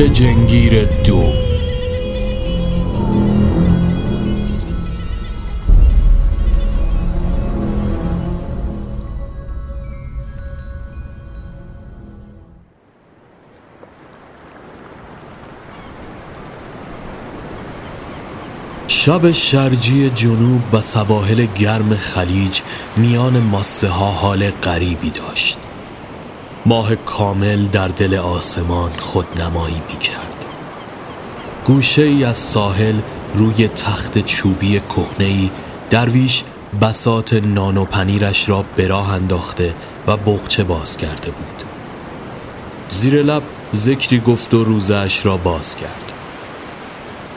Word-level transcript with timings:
درویش 0.00 0.12
جنگیر 0.12 0.84
دو. 0.84 1.32
شب 18.88 19.32
شرجی 19.32 20.10
جنوب 20.10 20.60
و 20.72 20.80
سواحل 20.80 21.46
گرم 21.46 21.96
خلیج 21.96 22.60
میان 22.96 23.40
ماسه 23.40 23.88
ها 23.88 24.10
حال 24.10 24.50
غریبی 24.50 25.10
داشت. 25.10 25.58
ماه 26.66 26.94
کامل 26.94 27.66
در 27.66 27.88
دل 27.88 28.14
آسمان 28.14 28.90
خودنمایی 28.90 29.82
می 29.88 29.98
کرد 29.98 30.44
گوشه 31.64 32.02
ای 32.02 32.24
از 32.24 32.36
ساحل 32.36 32.94
روی 33.34 33.68
تخت 33.68 34.18
چوبی 34.18 34.80
کهنه‌ای 34.80 35.50
درویش 35.90 36.42
بسات 36.82 37.32
نان 37.32 37.76
و 37.76 37.84
پنیرش 37.84 38.48
را 38.48 38.64
به 38.76 38.88
راه 38.88 39.12
انداخته 39.12 39.74
و 40.06 40.16
بغچه 40.16 40.64
باز 40.64 40.96
کرده 40.96 41.30
بود. 41.30 41.62
زیر 42.88 43.22
لب 43.22 43.42
ذکری 43.74 44.20
گفت 44.20 44.54
و 44.54 44.64
روزش 44.64 45.26
را 45.26 45.36
باز 45.36 45.76
کرد. 45.76 46.12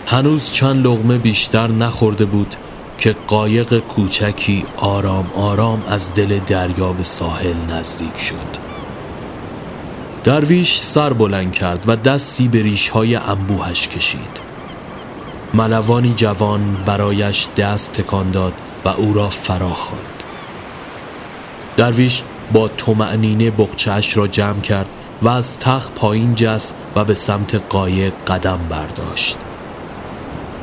هنوز 0.08 0.52
چند 0.52 0.88
لغمه 0.88 1.18
بیشتر 1.18 1.68
نخورده 1.68 2.26
بود 2.26 2.56
که 2.98 3.16
قایق 3.28 3.80
کوچکی 3.80 4.66
آرام 4.78 5.32
آرام 5.36 5.84
از 5.90 6.14
دل 6.14 6.40
دریا 6.40 6.94
به 6.94 7.04
ساحل 7.04 7.56
نزدیک 7.70 8.18
شد. 8.18 8.73
درویش 10.24 10.80
سر 10.80 11.14
بلند 11.14 11.52
کرد 11.52 11.84
و 11.88 11.96
دستی 11.96 12.48
به 12.48 12.62
ریشهای 12.62 13.16
انبوهش 13.16 13.88
کشید. 13.88 14.40
ملوانی 15.54 16.14
جوان 16.18 16.78
برایش 16.86 17.48
دست 17.58 17.92
تکان 17.92 18.32
داد 18.32 18.54
و 18.86 18.90
او 18.90 19.14
را 19.14 19.30
فرا 19.30 19.70
خواند. 19.70 20.24
درویش 21.78 22.24
با 22.54 22.68
تومعنینه 22.68 23.52
بخچهش 23.52 24.18
را 24.18 24.28
جمع 24.28 24.60
کرد 24.60 24.90
و 25.22 25.28
از 25.28 25.60
تخت 25.60 25.94
پایین 25.94 26.36
جست 26.36 26.76
و 26.96 27.04
به 27.04 27.14
سمت 27.14 27.56
قایق 27.56 28.14
قدم 28.28 28.60
برداشت. 28.70 29.38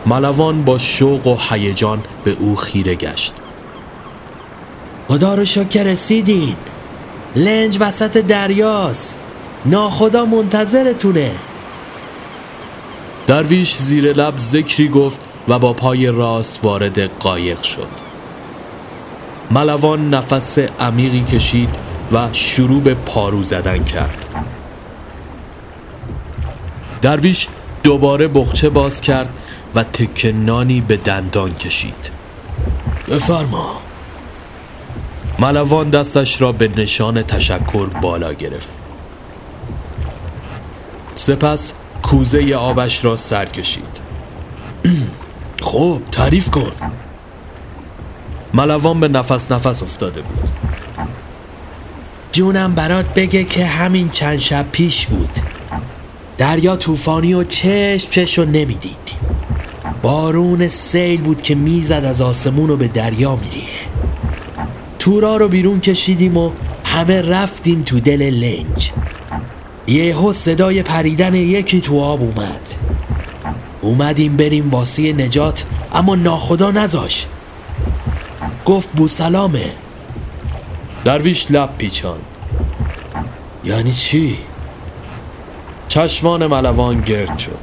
ملوان 0.06 0.62
با 0.62 0.78
شوق 0.78 1.26
و 1.26 1.36
هیجان 1.50 2.02
به 2.24 2.36
او 2.40 2.56
خیره 2.56 2.94
گشت. 2.94 3.34
خدا 5.08 5.34
رو 5.34 5.44
شکر 5.44 5.82
رسیدین. 5.82 6.56
لنج 7.36 7.76
وسط 7.80 8.18
دریاست. 8.18 9.18
ناخدا 9.64 10.24
منتظرتونه. 10.24 11.32
درویش 13.26 13.76
زیر 13.76 14.12
لب 14.12 14.38
ذکری 14.38 14.88
گفت 14.88 15.20
و 15.48 15.58
با 15.58 15.72
پای 15.72 16.06
راست 16.06 16.64
وارد 16.64 17.18
قایق 17.18 17.62
شد. 17.62 17.88
ملوان 19.50 20.14
نفس 20.14 20.58
عمیقی 20.58 21.22
کشید 21.22 21.76
و 22.12 22.28
شروع 22.32 22.82
به 22.82 22.94
پارو 22.94 23.42
زدن 23.42 23.84
کرد. 23.84 24.26
درویش 27.02 27.48
دوباره 27.82 28.28
بخچه 28.28 28.70
باز 28.70 29.00
کرد 29.00 29.28
و 29.74 29.84
تک 29.84 30.32
نانی 30.34 30.80
به 30.80 30.96
دندان 30.96 31.54
کشید. 31.54 32.10
بفرما. 33.08 33.80
ملوان 35.38 35.90
دستش 35.90 36.40
را 36.40 36.52
به 36.52 36.70
نشان 36.76 37.22
تشکر 37.22 37.86
بالا 37.86 38.32
گرفت. 38.32 38.79
سپس 41.20 41.72
کوزه 42.02 42.54
آبش 42.54 43.04
را 43.04 43.16
سر 43.16 43.46
کشید. 43.46 44.00
خب 45.70 46.00
تعریف 46.12 46.50
کن. 46.50 46.72
ملوان 48.54 49.00
به 49.00 49.08
نفس 49.08 49.52
نفس 49.52 49.82
افتاده 49.82 50.20
بود. 50.20 50.50
جونم 52.32 52.74
برات 52.74 53.14
بگه 53.14 53.44
که 53.44 53.66
همین 53.66 54.10
چند 54.10 54.38
شب 54.38 54.66
پیش 54.72 55.06
بود. 55.06 55.30
دریا 56.38 56.76
طوفانی 56.76 57.34
و 57.34 57.44
چشم 57.44 58.10
چش 58.10 58.38
رو 58.38 58.44
نمی‌دید. 58.44 59.14
بارون 60.02 60.68
سیل 60.68 61.20
بود 61.20 61.42
که 61.42 61.54
می‌زد 61.54 62.04
از 62.04 62.20
آسمون 62.20 62.70
و 62.70 62.76
به 62.76 62.88
دریا 62.88 63.36
میریخ 63.36 63.86
تورا 64.98 65.36
رو 65.36 65.48
بیرون 65.48 65.80
کشیدیم 65.80 66.36
و 66.36 66.50
همه 66.84 67.22
رفتیم 67.22 67.82
تو 67.82 68.00
دل 68.00 68.22
لنج. 68.22 68.92
یهو 69.90 70.32
صدای 70.32 70.82
پریدن 70.82 71.34
یکی 71.34 71.80
تو 71.80 72.00
آب 72.00 72.22
اومد. 72.22 72.74
اومدیم 73.80 74.36
بریم 74.36 74.70
واسه 74.70 75.12
نجات 75.12 75.64
اما 75.92 76.14
ناخدا 76.14 76.70
نذاش. 76.70 77.26
گفت 78.66 78.88
بو 78.96 79.08
سلامه. 79.08 79.72
درویش 81.04 81.50
لب 81.50 81.70
پیچاند. 81.78 82.26
یعنی 83.64 83.92
چی؟ 83.92 84.36
چشمان 85.88 86.46
ملوان 86.46 87.00
گرد 87.00 87.38
شد. 87.38 87.58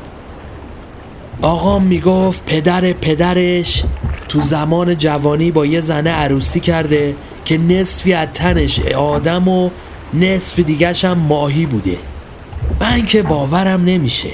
آقام 1.42 1.84
می‌گفت 1.84 2.46
پدر 2.46 2.94
پدرش 2.94 3.84
تو 4.30 4.42
زمان 4.42 4.98
جوانی 4.98 5.52
با 5.52 5.66
یه 5.66 5.80
زنه 5.80 6.10
عروسی 6.10 6.60
کرده 6.60 7.16
که 7.46 7.58
نصفی 7.58 8.14
از 8.14 8.28
تنش 8.34 8.80
آدم 8.80 9.48
و 9.48 9.70
نصف 10.14 10.60
دیگرش 10.60 11.06
هم 11.06 11.18
ماهی 11.18 11.66
بوده. 11.66 11.98
من 12.82 13.06
که 13.06 13.24
باورم 13.24 13.84
نمیشه. 13.86 14.32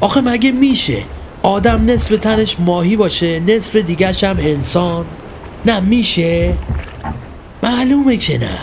آخه 0.00 0.20
مگه 0.20 0.52
میشه؟ 0.52 1.02
آدم 1.42 1.90
نصف 1.90 2.18
تنش 2.18 2.56
ماهی 2.60 2.96
باشه 2.96 3.40
نصف 3.40 3.76
دیگرش 3.76 4.24
هم 4.24 4.36
انسان. 4.38 5.04
نه 5.66 5.80
میشه؟ 5.80 6.54
معلومه 7.62 8.16
که 8.16 8.38
نه. 8.38 8.58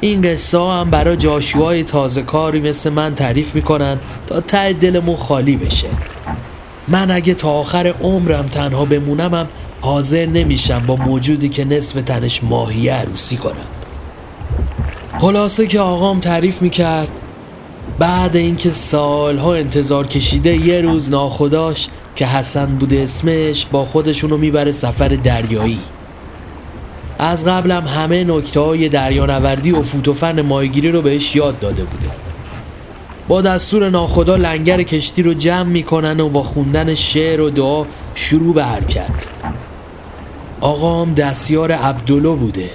این 0.00 0.22
قصه 0.22 0.58
هم 0.58 0.90
برای 0.90 1.16
جاشوهای 1.16 1.84
تازه 1.84 2.22
کاری 2.22 2.60
مثل 2.60 2.90
من 2.90 3.14
تعریف 3.14 3.54
می‌کنن 3.54 3.98
تا 4.26 4.40
ته 4.40 4.72
دلمون 4.72 5.16
خالی 5.16 5.56
بشه. 5.56 5.88
من 6.88 7.10
اگه 7.10 7.34
تا 7.34 7.50
آخر 7.50 7.94
عمرم 8.02 8.46
تنها 8.46 8.84
بمونمم 8.84 9.48
حاضر 9.80 10.26
نمیشم 10.26 10.86
با 10.86 10.96
موجودی 10.96 11.48
که 11.48 11.64
نصف 11.64 12.02
تنش 12.02 12.44
ماهی 12.44 12.88
عروسی 12.88 13.36
کنم. 13.36 13.66
خلاصه 15.18 15.66
که 15.66 15.80
آقام 15.80 16.20
تعریف 16.20 16.62
می‌کرد 16.62 17.08
بعد 17.98 18.36
اینکه 18.36 18.70
سالها 18.70 19.54
انتظار 19.54 20.06
کشیده 20.06 20.56
یه 20.56 20.80
روز 20.80 21.10
ناخداش 21.10 21.88
که 22.16 22.26
حسن 22.26 22.66
بوده 22.66 23.00
اسمش 23.00 23.66
با 23.66 23.84
خودشونو 23.84 24.36
می‌بره 24.36 24.70
سفر 24.70 25.08
دریایی. 25.08 25.80
از 27.18 27.48
قبلم 27.48 27.86
همه 27.86 28.24
نکته 28.24 28.60
های 28.60 28.88
دریانوردی 28.88 29.70
و 29.70 29.82
فوتوفن 29.82 30.40
مایگیری 30.40 30.90
رو 30.90 31.02
بهش 31.02 31.36
یاد 31.36 31.58
داده 31.58 31.84
بوده. 31.84 32.10
با 33.28 33.40
دستور 33.40 33.88
ناخدا 33.90 34.36
لنگر 34.36 34.82
کشتی 34.82 35.22
رو 35.22 35.34
جمع 35.34 35.62
می‌کنن 35.62 36.20
و 36.20 36.28
با 36.28 36.42
خوندن 36.42 36.94
شعر 36.94 37.40
و 37.40 37.50
دعا 37.50 37.84
شروع 38.14 38.54
به 38.54 38.64
حرکت. 38.64 39.28
آقام 40.60 41.14
دستیار 41.14 41.72
عبدالو 41.72 42.36
بوده. 42.36 42.70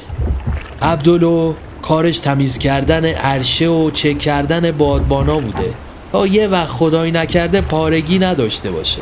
عبدالو 0.81 1.53
کارش 1.87 2.19
تمیز 2.19 2.57
کردن 2.57 3.05
عرشه 3.05 3.67
و 3.67 3.91
چک 3.91 4.19
کردن 4.19 4.71
بادبانا 4.71 5.39
بوده. 5.39 5.73
تا 6.11 6.27
یه 6.27 6.47
وقت 6.47 6.67
خدایی 6.69 7.11
نکرده 7.11 7.61
پارگی 7.61 8.19
نداشته 8.19 8.71
باشه. 8.71 9.01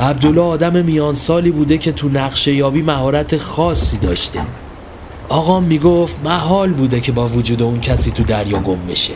عبدالله 0.00 0.40
آدم 0.40 0.84
میان 0.84 1.14
سالی 1.14 1.50
بوده 1.50 1.78
که 1.78 1.92
تو 1.92 2.08
نقشه 2.08 2.52
یابی 2.52 2.82
مهارت 2.82 3.36
خاصی 3.36 3.98
داشته. 3.98 4.40
آقام 5.28 5.62
می‌گفت 5.62 6.20
محال 6.24 6.70
بوده 6.70 7.00
که 7.00 7.12
با 7.12 7.28
وجود 7.28 7.62
اون 7.62 7.80
کسی 7.80 8.10
تو 8.10 8.22
دریا 8.22 8.58
گم 8.58 8.86
بشه. 8.88 9.14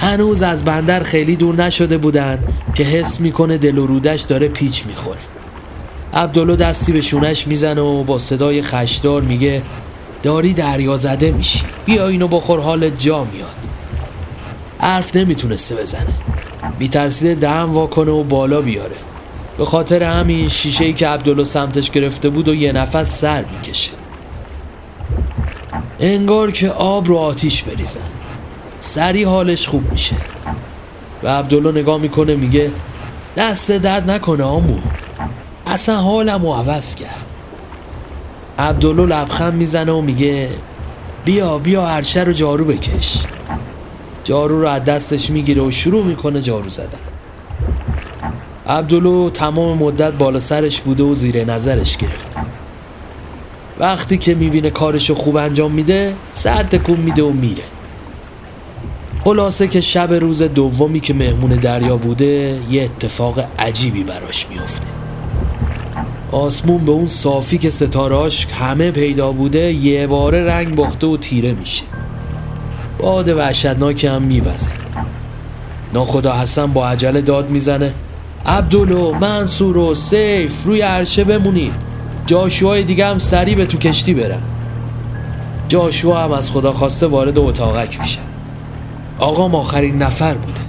هنوز 0.00 0.42
از 0.42 0.64
بندر 0.64 1.02
خیلی 1.02 1.36
دور 1.36 1.54
نشده 1.54 1.98
بودن 1.98 2.38
که 2.74 2.84
حس 2.84 3.20
می‌کنه 3.20 3.58
دل 3.58 3.78
و 3.78 3.86
رودش 3.86 4.20
داره 4.20 4.48
پیچ 4.48 4.86
می‌خوره. 4.86 5.20
عبدالله 6.14 6.56
دستی 6.56 6.92
به 6.92 7.00
شونش 7.00 7.46
می‌زنه 7.46 7.80
و 7.80 8.04
با 8.04 8.18
صدای 8.18 8.62
خشدار 8.62 9.22
میگه 9.22 9.62
داری 10.22 10.52
دریا 10.52 10.96
زده 10.96 11.30
میشی. 11.30 11.62
بیا 11.84 12.08
اینو 12.08 12.28
بخور 12.28 12.60
حال 12.60 12.90
جا 12.90 13.24
میاد. 13.24 13.48
حرف 14.78 15.16
نمی‌تونسته 15.16 15.76
بزنه. 15.76 16.14
میترسیده 16.78 17.34
دم 17.34 17.72
واکنه 17.72 18.10
و 18.10 18.22
بالا 18.22 18.60
بیاره. 18.60 18.96
به 19.58 19.64
خاطر 19.64 20.02
همین 20.02 20.48
شیشه 20.48 20.84
ای 20.84 20.92
که 20.92 21.08
عبدالله 21.08 21.44
سمتش 21.44 21.90
گرفته 21.90 22.28
بود 22.28 22.48
و 22.48 22.54
یه 22.54 22.72
نفس 22.72 23.20
سر 23.20 23.44
می‌کشه. 23.44 23.90
انگار 26.00 26.50
که 26.50 26.70
آب 26.70 27.06
رو 27.08 27.16
آتیش 27.16 27.62
بریزن 27.62 28.00
سری 28.78 29.24
حالش 29.24 29.68
خوب 29.68 29.92
میشه. 29.92 30.16
و 31.22 31.28
عبدالله 31.28 31.80
نگاه 31.80 32.00
می‌کنه 32.00 32.34
میگه 32.34 32.70
دست 33.36 33.72
درد 33.72 34.10
نکنه 34.10 34.44
آمو. 34.44 34.78
اصلا 35.66 35.96
حالم 35.96 36.42
رو 36.42 36.52
عوض 36.52 36.94
کرد. 36.94 37.26
عبدالله 38.58 39.06
لبخند 39.06 39.54
می‌زنه 39.54 39.92
و 39.92 40.00
میگه 40.00 40.48
بیا 41.24 41.58
بیا 41.58 41.88
عرشه 41.88 42.24
رو 42.24 42.32
جارو 42.32 42.64
بکش. 42.64 43.18
جارو 44.24 44.60
رو 44.60 44.68
از 44.68 44.84
دستش 44.84 45.30
می‌گیره 45.30 45.62
و 45.62 45.70
شروع 45.70 46.04
می‌کنه 46.04 46.42
جارو 46.42 46.68
زدن. 46.68 46.98
عبدالو 48.66 49.30
تمام 49.30 49.78
مدت 49.78 50.12
بالا 50.12 50.40
سرش 50.40 50.80
بوده 50.80 51.02
و 51.02 51.14
زیر 51.14 51.44
نظرش 51.44 51.96
گرفت 51.96 52.36
وقتی 53.78 54.18
که 54.18 54.34
می‌بینه 54.34 54.70
کارشو 54.70 55.14
خوب 55.14 55.36
انجام 55.36 55.72
میده 55.72 56.14
سر 56.32 56.62
تکون 56.62 57.00
میده 57.00 57.22
و 57.22 57.30
میره. 57.30 57.64
خلاصه 59.24 59.68
که 59.68 59.80
شب 59.80 60.12
روز 60.12 60.42
دومی 60.42 61.00
که 61.00 61.14
مهمون 61.14 61.50
دریا 61.50 61.96
بوده 61.96 62.60
یه 62.70 62.82
اتفاق 62.82 63.44
عجیبی 63.58 64.02
براش 64.02 64.46
میفته 64.50 64.97
آسمون 66.32 66.84
به 66.84 66.92
اون 66.92 67.06
صافی 67.06 67.58
که 67.58 67.70
ستاراش 67.70 68.46
همه 68.46 68.90
پیدا 68.90 69.32
بوده 69.32 69.72
یه 69.72 70.06
باره 70.06 70.44
رنگ 70.44 70.74
باخته 70.74 71.06
و 71.06 71.16
تیره 71.16 71.52
میشه. 71.52 71.84
باد 72.98 73.28
وحشتناکی 73.28 74.06
هم 74.06 74.22
میوزه. 74.22 74.70
ناخدا 75.94 76.32
حسن 76.32 76.66
با 76.66 76.88
عجله 76.88 77.20
داد 77.20 77.50
می‌زنه. 77.50 77.94
عبدالو 78.46 79.14
منصور 79.14 79.76
و 79.76 79.94
سیف 79.94 80.64
روی 80.64 80.80
عرشه 80.80 81.24
بمونید. 81.24 81.74
جاشوهای 82.26 82.82
دیگه 82.82 83.06
هم 83.06 83.18
سریع 83.18 83.54
به 83.54 83.66
تو 83.66 83.78
کشتی 83.78 84.14
برن. 84.14 84.42
جاشوا 85.68 86.24
هم 86.24 86.32
از 86.32 86.50
خدا 86.50 86.72
خواسته 86.72 87.06
وارد 87.06 87.38
اتاقک 87.38 88.00
میشن. 88.00 88.20
آقام 89.18 89.54
آخرین 89.54 90.02
نفر 90.02 90.34
بوده. 90.34 90.67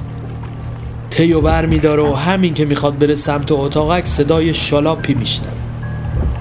تیو 1.10 1.42
بر 1.42 1.66
میداره 1.66 2.04
و 2.04 2.14
همین 2.14 2.54
که 2.54 2.66
می‌خواد 2.66 2.98
بره 2.98 3.14
سمت 3.14 3.52
اتاقک 3.52 4.06
صدای 4.06 4.54
شالاپی 4.54 5.14
میشنم 5.14 5.54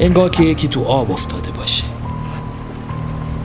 انگار 0.00 0.30
که 0.30 0.42
یکی 0.42 0.68
تو 0.68 0.84
آب 0.84 1.12
افتاده 1.12 1.50
باشه. 1.50 1.84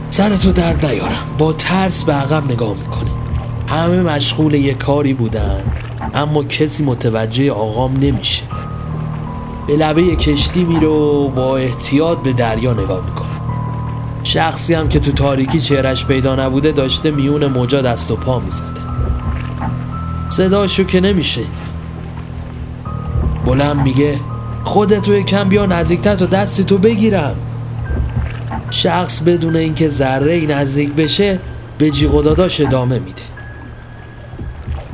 سرتو 0.10 0.52
درد 0.52 0.86
نیارم. 0.86 1.25
با 1.38 1.54
ترس 1.54 2.04
به 2.04 2.14
عقب 2.14 2.52
نگاه 2.52 2.78
می‌کنه 2.78 3.12
همه 3.68 4.02
مشغول 4.02 4.54
یه 4.54 4.74
کاری 4.74 5.14
بودن 5.14 5.64
اما 6.14 6.44
کسی 6.44 6.84
متوجه 6.84 7.52
آقام 7.52 7.94
نمیشه. 8.02 8.44
به 9.68 9.76
لبه 9.76 10.16
کشتی 10.16 10.64
میره 10.64 10.88
و 10.88 11.28
با 11.28 11.58
احتیاط 11.58 12.18
به 12.18 12.34
دریا 12.34 12.74
نگاه 12.74 13.06
می‌کنه. 13.06 13.28
شخصی 14.24 14.74
هم 14.74 14.88
که 14.88 15.00
تو 15.00 15.12
تاریکی 15.12 15.60
چهرش 15.60 16.06
پیدا 16.06 16.36
نبوده 16.36 16.72
داشته 16.72 17.12
میون 17.12 17.46
موجا 17.46 17.81
دست 17.81 18.12
و 18.12 18.16
پا 18.16 18.40
می‌زده 18.40 18.73
صداشو 20.33 20.83
که 20.83 21.00
نمیشه. 21.00 21.41
بلند 23.45 23.83
میگه 23.83 24.19
خودتو 24.63 25.13
یکم 25.13 25.50
بیا 25.50 25.65
نزدیکتر 25.65 26.15
تا 26.15 26.25
دستی 26.25 26.63
تو 26.63 26.77
بگیرم. 26.77 27.35
شخص 28.69 29.21
بدون 29.21 29.56
اینکه 29.56 29.88
ذره 29.88 30.33
ای 30.33 30.45
نزدیک 30.45 30.94
بشه 30.94 31.39
به 31.77 31.91
جیغ 31.91 32.15
ادامه 32.59 33.00
میده. 33.00 33.21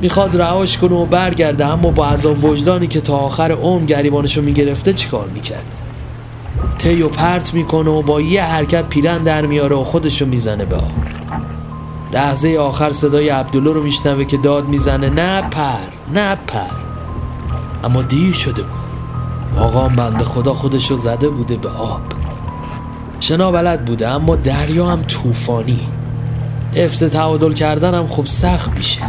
می‌خواد 0.00 0.36
رهاش 0.36 0.78
کنه 0.78 0.94
و 0.94 1.04
برگرده 1.04 1.66
اما 1.66 1.90
با 1.90 2.06
عذاب 2.06 2.44
وجدانی 2.44 2.86
که 2.86 3.00
تا 3.00 3.16
آخر 3.16 3.52
عمر 3.52 3.84
گریبانشو 3.84 4.42
می‌گرفته 4.42 4.92
چیکار 4.92 5.28
می‌کرد؟ 5.34 5.74
تیو 6.78 7.08
پرت 7.08 7.54
می‌کنه 7.54 7.90
و 7.90 8.02
با 8.02 8.20
یه 8.20 8.42
حرکت 8.42 8.88
پیرن 8.88 9.22
در 9.22 9.46
میاره 9.46 9.76
و 9.76 9.84
خودشو 9.84 10.26
می‌زنه 10.26 10.64
به 10.64 10.76
آب. 10.76 11.19
لحظه 12.12 12.56
آخر 12.60 12.92
صدای 12.92 13.28
عبدالله 13.28 13.72
رو 13.72 13.82
میشنوه 13.82 14.24
که 14.24 14.36
داد 14.36 14.68
می‌زنه. 14.68 15.10
نه 15.10 15.42
پر 15.42 15.62
نه 16.14 16.34
پر. 16.46 16.60
اما 17.84 18.02
دیر 18.02 18.34
شده 18.34 18.62
بود. 18.62 18.80
آقام 19.58 19.96
بنده 19.96 20.24
خدا 20.24 20.54
خودشو 20.54 20.96
زده 20.96 21.28
بوده 21.28 21.56
به 21.56 21.68
آب. 21.68 22.00
شنا 23.20 23.52
بلد 23.52 23.84
بوده 23.84 24.08
اما 24.08 24.36
دریا 24.36 24.86
هم 24.86 25.02
طوفانی. 25.02 25.80
افت 26.76 27.04
تعادل 27.04 27.52
کردن 27.52 27.94
هم 27.94 28.06
خب 28.06 28.26
سخت 28.26 28.70
میشه. 28.76 29.00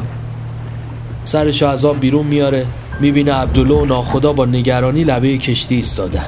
سرشو 1.23 1.67
از 1.67 1.85
آب 1.85 1.99
بیرون 1.99 2.25
میاره 2.25 2.65
می‌بینه 2.99 3.33
عبدالله 3.33 3.75
و 3.75 3.85
ناخدا 3.85 4.33
با 4.33 4.45
نگرانی 4.45 5.03
لبه 5.03 5.37
کشتی 5.37 5.75
ایستادن. 5.75 6.25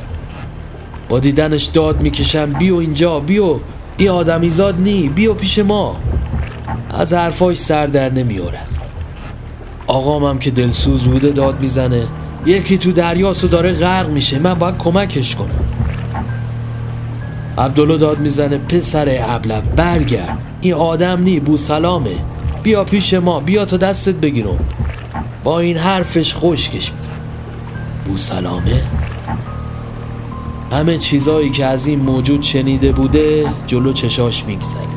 با 1.10 1.20
دیدنش 1.20 1.64
داد 1.64 2.02
می‌کشم 2.02 2.54
بیو 2.54 2.76
اینجا 2.76 3.20
بیو 3.20 3.60
این 3.98 4.10
آدمیزاد 4.10 4.80
نی 4.80 5.10
بیو 5.10 5.34
پیش 5.34 5.60
ما. 5.60 5.96
از 6.94 7.14
حرفاش 7.14 7.58
سر 7.58 7.88
در 7.88 8.10
نمیارم 8.10 8.68
آقامم 9.88 10.40
که 10.40 10.52
دلسوز 10.52 11.08
بوده 11.08 11.30
داد 11.30 11.62
می‌زنه. 11.62 12.08
یکی 12.46 12.78
تو 12.78 12.92
دریاس 12.92 13.44
و 13.44 13.48
داره 13.48 13.74
غرق 13.74 14.10
میشه. 14.10 14.40
من 14.40 14.54
باید 14.54 14.78
کمکش 14.78 15.36
کنم. 15.36 15.60
عبدالله 17.58 17.98
داد 17.98 18.20
می‌زنه 18.20 18.58
پسر 18.58 19.22
ابله 19.26 19.62
برگرد. 19.62 20.46
این 20.62 20.74
آدم 20.74 21.24
نی 21.24 21.40
بو 21.40 21.58
سلامه. 21.58 22.16
بیا 22.64 22.84
پیش 22.84 23.14
ما 23.14 23.40
بیا 23.40 23.66
تا 23.66 23.78
دستت 23.78 24.16
بگیرم. 24.16 24.60
با 25.44 25.60
این 25.60 25.78
حرفش 25.78 26.34
خوشکش 26.34 26.92
میزن 26.94 27.14
بو 28.06 28.18
سلامه؟ 28.18 28.82
همه 30.72 30.98
چیزایی 30.98 31.50
که 31.50 31.66
از 31.66 31.88
این 31.88 32.00
موجود 32.00 32.42
شنیده 32.42 32.92
بوده 32.92 33.46
جلو 33.68 33.94
چشاش 33.94 34.46
میگذره. 34.46 34.93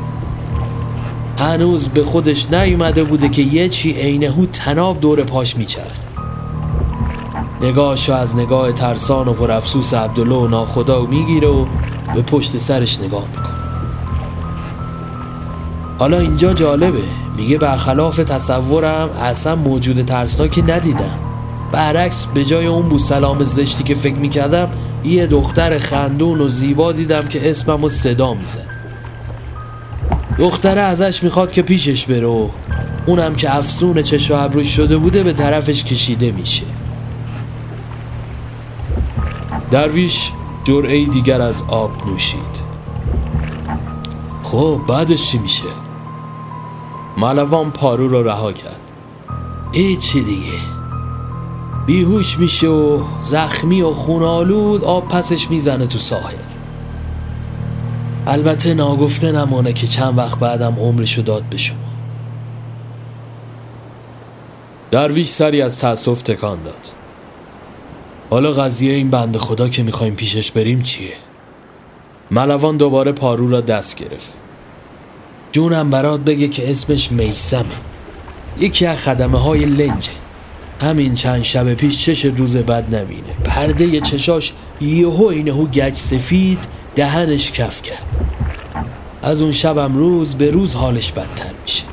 هنوز 1.37 1.89
به 1.89 2.03
خودش 2.03 2.51
نیومده 2.51 3.03
بوده 3.03 3.29
که 3.29 3.41
یه 3.41 3.69
چی 3.69 3.91
عینهو 3.91 4.45
تناب 4.45 4.99
دور 4.99 5.23
پاش 5.23 5.57
میچرخ. 5.57 5.97
نگاهشو 7.61 8.13
از 8.13 8.35
نگاه 8.35 8.71
ترسان 8.71 9.27
و 9.27 9.33
پرافسوس 9.33 9.93
عبدالله 9.93 10.35
و 10.35 10.47
ناخدا 10.47 11.05
می‌گیره 11.05 11.47
و 11.47 11.65
به 12.13 12.21
پشت 12.21 12.57
سرش 12.57 12.99
نگاه 12.99 13.23
می‌کنه. 13.27 13.57
حالا 15.99 16.19
اینجا 16.19 16.53
جالبه. 16.53 17.03
میگه 17.37 17.57
برخلاف 17.57 18.15
تصورم 18.15 19.09
اصلا 19.09 19.55
موجود 19.55 20.05
ترسناکی 20.05 20.61
ندیدم. 20.61 21.19
برعکس 21.71 22.25
به 22.25 22.45
جای 22.45 22.65
اون 22.65 22.89
بوسلام 22.89 23.43
زشتی 23.43 23.83
که 23.83 23.95
فکر 23.95 24.15
می‌کردم 24.15 24.69
یه 25.03 25.27
دختر 25.27 25.79
خندون 25.79 26.41
و 26.41 26.47
زیبا 26.47 26.91
دیدم 26.91 27.27
که 27.29 27.49
اسمم 27.49 27.83
و 27.83 27.89
صدا 27.89 28.33
میزن 28.33 28.76
دختره 30.39 30.81
ازش 30.81 31.23
می‌خواد 31.23 31.51
که 31.51 31.61
پیشش 31.61 32.05
بره 32.05 32.27
و 32.27 32.49
اونم 33.05 33.35
که 33.35 33.55
افسون 33.55 34.01
چشم 34.01 34.49
و 34.55 34.63
شده 34.63 34.97
بوده 34.97 35.23
به 35.23 35.33
طرفش 35.33 35.83
کشیده 35.83 36.31
میشه. 36.31 36.63
درویش 39.71 40.31
جرعه 40.63 41.05
دیگر 41.05 41.41
از 41.41 41.63
آب 41.67 42.07
نوشید. 42.07 42.67
خب 44.43 44.79
بعدش 44.87 45.31
چی 45.31 45.37
میشه؟ 45.37 45.63
ملوان 47.17 47.71
پارو 47.71 48.07
رو 48.07 48.23
رها 48.23 48.53
کرد. 48.53 48.79
هیچی 49.71 50.23
دیگه؟ 50.23 50.57
بیهوش 51.85 52.37
میشه 52.37 52.67
و 52.67 53.03
زخمی 53.21 53.81
و 53.81 53.93
خونالود 53.93 54.83
آب 54.83 55.07
پسش 55.07 55.49
می‌زنه 55.49 55.87
تو 55.87 55.97
ساحل. 55.97 56.46
البته 58.29 58.73
ناگفته 58.73 59.31
نمانه 59.31 59.73
که 59.73 59.87
چند 59.87 60.17
وقت 60.17 60.39
بعدم 60.39 60.75
عمرشو 60.79 61.21
داد 61.21 61.43
به 61.43 61.57
شما. 61.57 61.77
درویش 64.91 65.27
سری 65.27 65.61
از 65.61 65.79
تأسف 65.79 66.21
تکان 66.21 66.63
داد. 66.63 66.87
حالا 68.29 68.51
قضیه 68.51 68.93
این 68.93 69.09
بند 69.09 69.37
خدا 69.37 69.69
که 69.69 69.83
می‌خوایم 69.83 70.15
پیشش 70.15 70.51
بریم 70.51 70.81
چیه؟ 70.81 71.13
ملوان 72.31 72.77
دوباره 72.77 73.11
پارو 73.11 73.49
را 73.49 73.61
دست 73.61 73.95
گرفت. 73.95 74.33
جونم 75.51 75.89
برات 75.89 76.19
بگه 76.19 76.47
که 76.47 76.71
اسمش 76.71 77.11
میسمه. 77.11 77.65
یکی 78.59 78.85
از 78.85 79.03
خدمه 79.03 79.39
های 79.39 79.65
لنجه. 79.65 80.11
همین 80.81 81.15
چند 81.15 81.41
شب 81.41 81.73
پیش 81.73 82.05
چش 82.05 82.25
روز 82.25 82.57
بد 82.57 82.95
نبینه. 82.95 83.33
پرده 83.43 84.01
چشاش 84.01 84.53
یهو 84.81 85.25
اینهو 85.25 85.67
گچ 85.67 85.95
سفید 85.95 86.59
دهنش 86.97 87.51
کف 87.51 87.81
کرد. 87.81 88.05
از 89.23 89.41
اون 89.41 89.51
شبم 89.51 89.95
روز 89.95 90.35
به 90.35 90.51
روز 90.51 90.75
حالش 90.75 91.11
بدتر 91.11 91.51
میشه. 91.63 91.83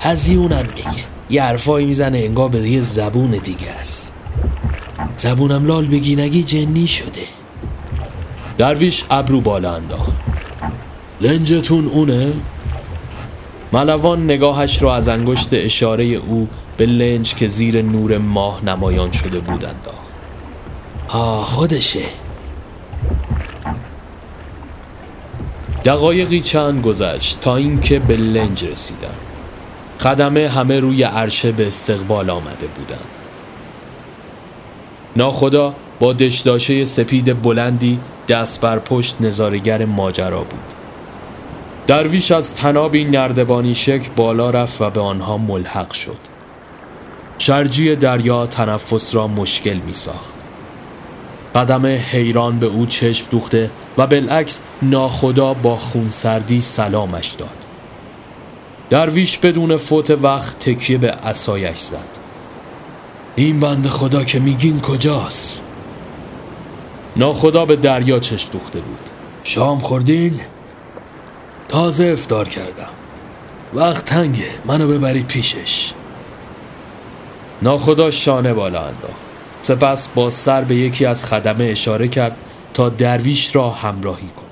هزیونم 0.00 0.68
میگه. 0.76 1.04
یه 1.30 1.42
حرفایی 1.42 1.86
می‌زنه 1.86 2.18
انگار 2.18 2.48
به 2.48 2.68
یه 2.68 2.80
زبون 2.80 3.30
دیگه 3.30 3.70
است. 3.70 4.14
زبونم 5.16 5.66
لال 5.66 5.86
بگینگی 5.86 6.42
جنی 6.42 6.86
شده. 6.86 7.22
درویش 8.58 9.04
ابرو 9.10 9.40
بالا 9.40 9.74
انداخت. 9.74 10.12
لنجتون 11.20 11.86
اونه؟ 11.86 12.32
ملوان 13.72 14.24
نگاهش 14.24 14.82
رو 14.82 14.88
از 14.88 15.08
انگشت 15.08 15.48
اشاره 15.52 16.04
او 16.04 16.48
به 16.76 16.86
لنج 16.86 17.34
که 17.34 17.48
زیر 17.48 17.82
نور 17.82 18.18
ماه 18.18 18.64
نمایان 18.64 19.12
شده 19.12 19.40
بود 19.40 19.64
انداخت. 19.64 20.14
آه 21.08 21.44
خودشه. 21.44 22.04
دقایقی 25.84 26.40
چند 26.40 26.82
گذشت 26.82 27.40
تا 27.40 27.56
اینکه 27.56 27.98
به 27.98 28.16
لنج 28.16 28.64
رسیدن 28.64 29.14
خدمه 29.98 30.48
همه 30.48 30.80
روی 30.80 31.02
عرشه 31.02 31.52
به 31.52 31.66
استقبال 31.66 32.30
آمده 32.30 32.66
بودند 32.66 33.04
ناخدا 35.16 35.74
با 36.00 36.12
دشداشه 36.12 36.84
سپید 36.84 37.42
بلندی 37.42 38.00
دست 38.28 38.60
بر 38.60 38.78
پشت 38.78 39.16
نظارگر 39.20 39.84
ماجرا 39.84 40.38
بود. 40.38 40.74
درویش 41.86 42.32
از 42.32 42.54
تنابی 42.54 43.04
نردبانی 43.04 43.74
شکل 43.74 44.08
بالا 44.16 44.50
رفت 44.50 44.82
و 44.82 44.90
به 44.90 45.00
آنها 45.00 45.38
ملحق 45.38 45.92
شد. 45.92 46.18
شرجی 47.38 47.96
دریا 47.96 48.46
تنفس 48.46 49.14
را 49.14 49.26
مشکل 49.26 49.74
می 49.74 49.92
ساخت 49.92 50.34
قدم 51.54 51.86
حیران 51.86 52.58
به 52.58 52.66
او 52.66 52.86
چشم 52.86 53.26
دوخته 53.30 53.70
و 53.98 54.06
بالعکس 54.06 54.60
ناخدا 54.82 55.54
با 55.54 55.76
خونسردی 55.76 56.60
سلامش 56.60 57.28
داد. 57.28 57.48
درویش 58.90 59.38
بدون 59.38 59.76
فوت 59.76 60.10
وقت 60.10 60.58
تکیه 60.58 60.98
به 60.98 61.10
اسایش 61.10 61.78
زد. 61.78 62.18
این 63.36 63.60
بند 63.60 63.86
خدا 63.86 64.24
که 64.24 64.38
میگین 64.38 64.80
کجاست؟ 64.80 65.62
ناخدا 67.16 67.64
به 67.64 67.76
دریا 67.76 68.18
چشم 68.18 68.50
دوخته 68.52 68.80
بود. 68.80 69.10
شام 69.44 69.78
خوردین؟ 69.78 70.40
تازه 71.68 72.04
افتار 72.04 72.48
کردم. 72.48 72.88
وقت 73.74 74.04
تنگه 74.04 74.50
منو 74.64 74.88
ببرید 74.88 75.26
پیشش. 75.26 75.92
ناخدا 77.62 78.10
شانه 78.10 78.54
بالا 78.54 78.80
انداخت. 78.80 79.24
سپس 79.62 80.08
با 80.08 80.30
سر 80.30 80.64
به 80.64 80.76
یکی 80.76 81.06
از 81.06 81.24
خدمه 81.24 81.64
اشاره 81.64 82.08
کرد 82.08 82.36
تا 82.74 82.88
درویش 82.88 83.56
را 83.56 83.70
همراهی 83.70 84.28
کند 84.28 84.44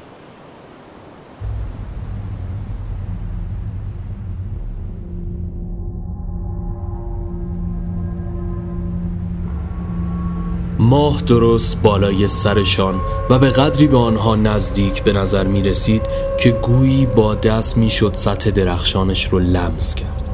ماه 10.79 11.23
درست 11.23 11.83
بالای 11.83 12.29
سرشان 12.29 13.01
و 13.31 13.39
به 13.39 13.49
قدری 13.49 13.87
به 13.87 13.99
آنها 13.99 14.37
نزدیک 14.37 15.03
به 15.03 15.13
نظر 15.13 15.47
می 15.47 15.63
رسید 15.63 16.03
که 16.41 16.51
گویی 16.51 17.07
با 17.07 17.35
دست 17.35 17.77
می 17.77 17.91
شد 17.91 18.13
سطح 18.15 18.51
درخشانش 18.51 19.29
رو 19.29 19.39
لمس 19.39 19.95
کرد. 19.95 20.31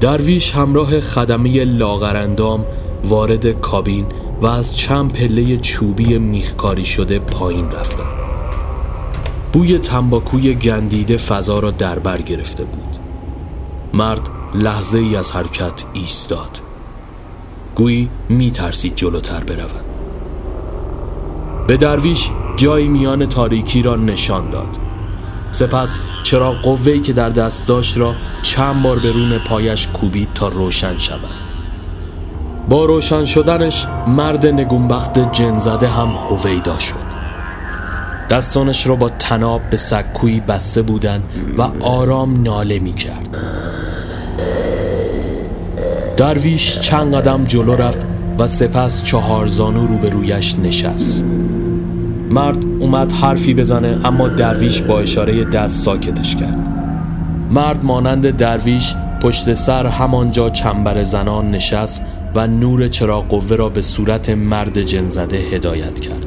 درویش 0.00 0.54
همراه 0.54 1.00
خدمه 1.00 1.64
لاغرندام 1.64 2.66
وارد 3.04 3.60
کابین 3.60 4.06
و 4.40 4.46
از 4.46 4.76
چند 4.76 5.12
پله 5.12 5.56
چوبی 5.56 6.18
میخکاری 6.18 6.84
شده 6.84 7.18
پایین 7.18 7.70
رفتن 7.70 8.04
بوی 9.52 9.78
تنباکوی 9.78 10.54
گندیده 10.54 11.16
فضا 11.16 11.58
را 11.58 11.70
در 11.70 11.98
بر 11.98 12.22
گرفته 12.22 12.64
بود. 12.64 12.96
مرد 13.94 14.28
لحظه 14.54 14.98
ای 14.98 15.16
از 15.16 15.32
حرکت 15.32 15.84
ایستاد. 15.92 16.58
گویی 17.74 18.10
میترسید 18.28 18.96
جلوتر 18.96 19.44
برود. 19.44 19.84
به 21.66 21.76
درویش 21.76 22.30
جایی 22.56 22.88
میان 22.88 23.26
تاریکی 23.26 23.82
را 23.82 23.96
نشان 23.96 24.50
داد. 24.50 24.76
سپس 25.50 26.00
چرا 26.22 26.52
قوهی 26.52 27.00
که 27.00 27.12
در 27.12 27.28
دست 27.28 27.66
داشت 27.66 27.96
را 27.98 28.14
چند 28.42 28.82
بار 28.82 28.98
به 28.98 29.12
رون 29.12 29.38
پایش 29.38 29.86
کوبید 29.86 30.28
تا 30.34 30.48
روشن 30.48 30.98
شود. 30.98 31.49
با 32.68 32.84
روشن 32.84 33.24
شدنش 33.24 33.86
مرد 34.06 34.46
نگونبخت 34.46 35.32
جنزده 35.32 35.88
هم 35.88 36.08
هویدا 36.08 36.78
شد. 36.78 37.10
دستانش 38.30 38.86
را 38.86 38.96
با 38.96 39.08
تناب 39.08 39.60
به 39.70 39.76
سکویی 39.76 40.40
بسته 40.40 40.82
بودند 40.82 41.22
و 41.58 41.62
آرام 41.80 42.42
ناله 42.42 42.78
می 42.78 42.92
کرد. 42.92 43.38
درویش 46.16 46.80
چند 46.80 47.14
قدم 47.14 47.44
جلو 47.44 47.74
رفت 47.74 48.06
و 48.38 48.46
سپس 48.46 49.02
چهار 49.02 49.46
زانو 49.46 49.86
روبرویش 49.86 50.58
نشست. 50.58 51.24
مرد 52.30 52.64
اومد 52.80 53.12
حرفی 53.12 53.54
بزنه 53.54 53.98
اما 54.04 54.28
درویش 54.28 54.82
با 54.82 55.00
اشاره 55.00 55.44
دست 55.44 55.84
ساکتش 55.84 56.36
کرد. 56.36 56.68
مرد 57.50 57.84
مانند 57.84 58.36
درویش 58.36 58.94
پشت 59.22 59.54
سر 59.54 59.86
همانجا 59.86 60.50
چنبر 60.50 61.04
زنان 61.04 61.50
نشست 61.50 62.04
و 62.34 62.46
نور 62.46 62.88
چراغ 62.88 63.28
قوه 63.28 63.56
را 63.56 63.68
به 63.68 63.82
صورت 63.82 64.30
مرد 64.30 64.82
جنزده 64.82 65.36
هدایت 65.36 66.00
کرد. 66.00 66.26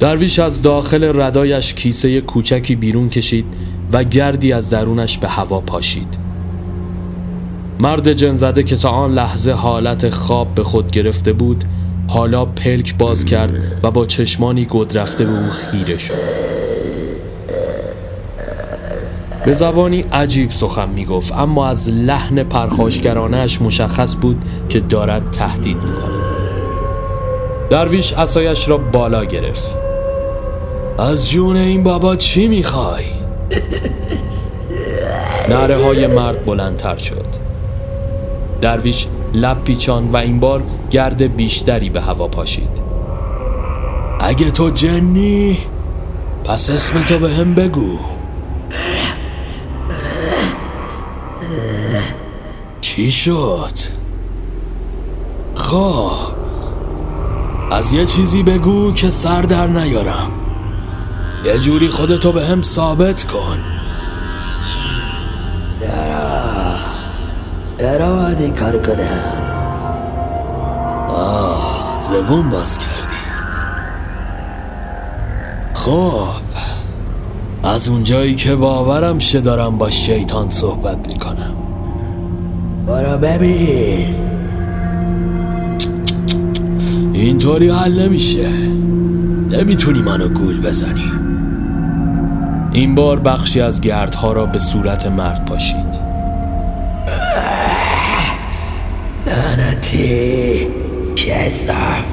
درویش 0.00 0.38
از 0.38 0.62
داخل 0.62 1.20
ردایش 1.20 1.74
کیسه 1.74 2.20
کوچکی 2.20 2.76
بیرون 2.76 3.08
کشید 3.08 3.44
و 3.92 4.04
گردی 4.04 4.52
از 4.52 4.70
درونش 4.70 5.18
به 5.18 5.28
هوا 5.28 5.60
پاشید. 5.60 6.18
مرد 7.80 8.12
جنزده 8.12 8.62
که 8.62 8.76
تا 8.76 8.88
آن 8.88 9.14
لحظه 9.14 9.52
حالت 9.52 10.10
خواب 10.10 10.54
به 10.54 10.64
خود 10.64 10.90
گرفته 10.90 11.32
بود 11.32 11.64
حالا 12.08 12.44
پلک 12.44 12.98
باز 12.98 13.24
کرد 13.24 13.52
و 13.82 13.90
با 13.90 14.06
چشمانی 14.06 14.66
گدرفته 14.70 15.24
به 15.24 15.30
او 15.30 15.50
خیره 15.50 15.98
شد. 15.98 16.47
به 19.48 19.54
زبانی 19.54 20.04
عجیب 20.12 20.50
سخن 20.50 20.88
می 20.88 21.04
گفت 21.04 21.32
اما 21.32 21.66
از 21.66 21.88
لحن 21.88 22.42
پرخاشگرانش 22.42 23.62
مشخص 23.62 24.16
بود 24.20 24.44
که 24.68 24.80
دارد 24.80 25.30
تهدید 25.30 25.76
می 25.76 25.92
کند 25.92 26.22
درویش 27.70 28.12
اسایش 28.12 28.68
را 28.68 28.78
بالا 28.78 29.24
گرفت. 29.24 29.70
از 30.98 31.30
جون 31.30 31.56
این 31.56 31.82
بابا 31.82 32.16
چی 32.16 32.48
می‌خوای؟ 32.48 33.04
نره 35.48 35.84
های 35.84 36.06
مرد 36.06 36.46
بلندتر 36.46 36.96
شد. 36.96 37.26
درویش 38.60 39.06
لب 39.34 39.64
پیچان 39.64 40.08
و 40.08 40.16
این 40.16 40.40
بار 40.40 40.62
گرد 40.90 41.36
بیشتری 41.36 41.90
به 41.90 42.00
هوا 42.00 42.28
پاشید. 42.28 42.82
اگه 44.20 44.50
تو 44.50 44.70
جنی 44.70 45.58
پس 46.44 46.70
اسم 46.70 47.02
تو 47.02 47.18
به 47.18 47.30
هم 47.30 47.54
بگو. 47.54 48.17
چی 52.98 53.10
شد؟ 53.10 53.72
خب 55.54 56.10
از 57.70 57.92
یه 57.92 58.06
چیزی 58.06 58.42
بگو 58.42 58.92
که 58.92 59.10
سر 59.10 59.42
در 59.42 59.66
نیارم. 59.66 60.30
یه 61.44 61.58
جوری 61.58 61.88
خودتو 61.88 62.32
به 62.32 62.46
هم 62.46 62.62
ثابت 62.62 63.24
کن. 63.24 63.58
چرا 67.78 68.16
باید 68.16 68.40
این 68.40 68.54
کار 68.54 68.82
کنم 68.82 69.22
آه 71.08 71.98
زبون 72.00 72.50
باز 72.50 72.78
کردی. 72.78 73.14
خب 75.74 76.28
از 77.62 77.88
اونجایی 77.88 78.34
که 78.34 78.56
باورم 78.56 79.18
شه 79.18 79.40
دارم 79.40 79.78
با 79.78 79.90
شیطان 79.90 80.50
صحبت 80.50 81.08
می‌کنم. 81.08 81.67
برو 82.88 83.18
ببین. 83.18 84.14
اینطوری 87.12 87.70
حل 87.70 88.02
نمیشه. 88.02 88.48
نمی‌تونی 89.52 90.02
منو 90.02 90.28
گول 90.28 90.60
بزنی. 90.60 91.12
این 92.72 92.94
بار 92.94 93.20
بخشی 93.20 93.60
از 93.60 93.80
گردها 93.80 94.32
را 94.32 94.46
به 94.46 94.58
صورت 94.58 95.06
مرد 95.06 95.44
پاشید. 95.44 96.08
لعنتی 99.26 100.66
کسافت 101.16 102.08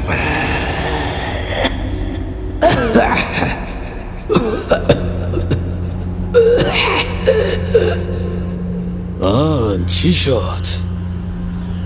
آن 9.75 9.85
چی 9.85 10.13
شد؟ 10.13 10.65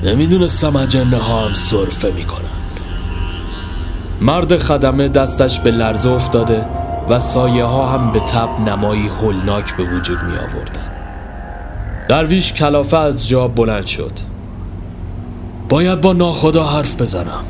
نمی‌دونستم 0.03 0.75
اجنه 0.75 1.17
ها 1.17 1.46
هم 1.46 1.53
صرفه 1.53 2.12
می‌کنن. 2.12 2.50
مرد 4.22 4.58
خدمه 4.58 5.08
دستش 5.08 5.60
به 5.60 5.72
لرزه 5.72 6.10
افتاده 6.10 6.65
و 7.10 7.19
سایه 7.19 7.63
ها 7.63 7.89
هم 7.89 8.12
به 8.12 8.19
تب 8.19 8.50
نمایی 8.69 9.08
هولناک 9.08 9.75
به 9.75 9.84
وجود 9.84 10.24
می 10.24 10.38
آوردن 10.38 10.91
درویش 12.10 12.53
کلافه 12.53 12.98
از 12.98 13.27
جا 13.27 13.48
بلند 13.48 13.86
شد. 13.86 14.12
باید 15.69 16.01
با 16.01 16.13
ناخدا 16.13 16.63
حرف 16.63 17.01
بزنم. 17.01 17.43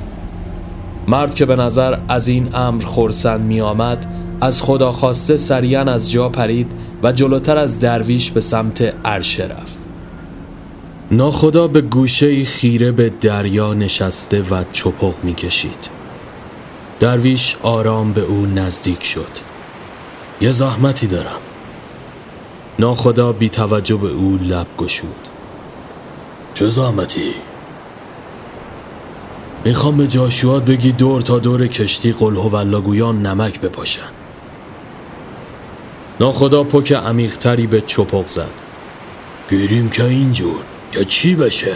مرد 1.08 1.34
که 1.34 1.46
به 1.46 1.56
نظر 1.56 1.98
از 2.08 2.28
این 2.28 2.56
امر 2.56 2.84
خورسند 2.84 3.42
می 3.42 3.62
آمد 3.62 4.06
از 4.42 4.62
خدا 4.62 4.92
خواسته 4.92 5.38
سریعا 5.38 5.82
از 5.82 6.12
جا 6.12 6.30
پرید 6.30 6.72
و 7.04 7.12
جلوتر 7.12 7.58
از 7.58 7.80
درویش 7.80 8.32
به 8.32 8.42
سمت 8.42 8.94
عرشه 9.06 9.44
رفت. 9.44 9.79
ناخدا 11.12 11.68
به 11.68 11.82
گوشه 11.82 12.46
خیره 12.46 12.92
به 12.92 13.10
دریا 13.10 13.74
نشسته 13.74 14.42
و 14.42 14.64
چپق 14.74 15.14
می 15.24 15.34
کشید 15.34 15.90
درویش 17.00 17.56
آرام 17.64 18.14
به 18.14 18.22
او 18.22 18.46
نزدیک 18.46 19.04
شد. 19.04 19.32
یه 20.42 20.52
زحمتی 20.52 21.08
دارم. 21.08 21.40
ناخدا 22.80 23.32
بی 23.32 23.50
توجه 23.50 23.96
به 23.96 24.08
او 24.08 24.40
لب 24.42 24.68
گشود. 24.78 25.28
چه 26.54 26.70
زحمتی؟ 26.70 27.34
می‌خوام 29.66 29.98
به 29.98 30.08
جاشوات 30.08 30.66
بگی 30.66 30.92
دور 30.92 31.22
تا 31.22 31.40
دور 31.40 31.68
کشتی 31.68 32.12
قلهو 32.12 32.50
و 32.50 33.12
نمک 33.12 33.62
بپاشن. 33.62 34.10
ناخدا 36.20 36.64
پک 36.64 36.92
عمیقتری 36.92 37.68
به 37.68 37.82
چپق 37.82 38.28
زد. 38.28 38.52
گیریم 39.50 39.90
که 39.90 40.04
اینجور. 40.04 40.62
که 40.92 41.06
چی 41.06 41.36
بشه؟ 41.36 41.76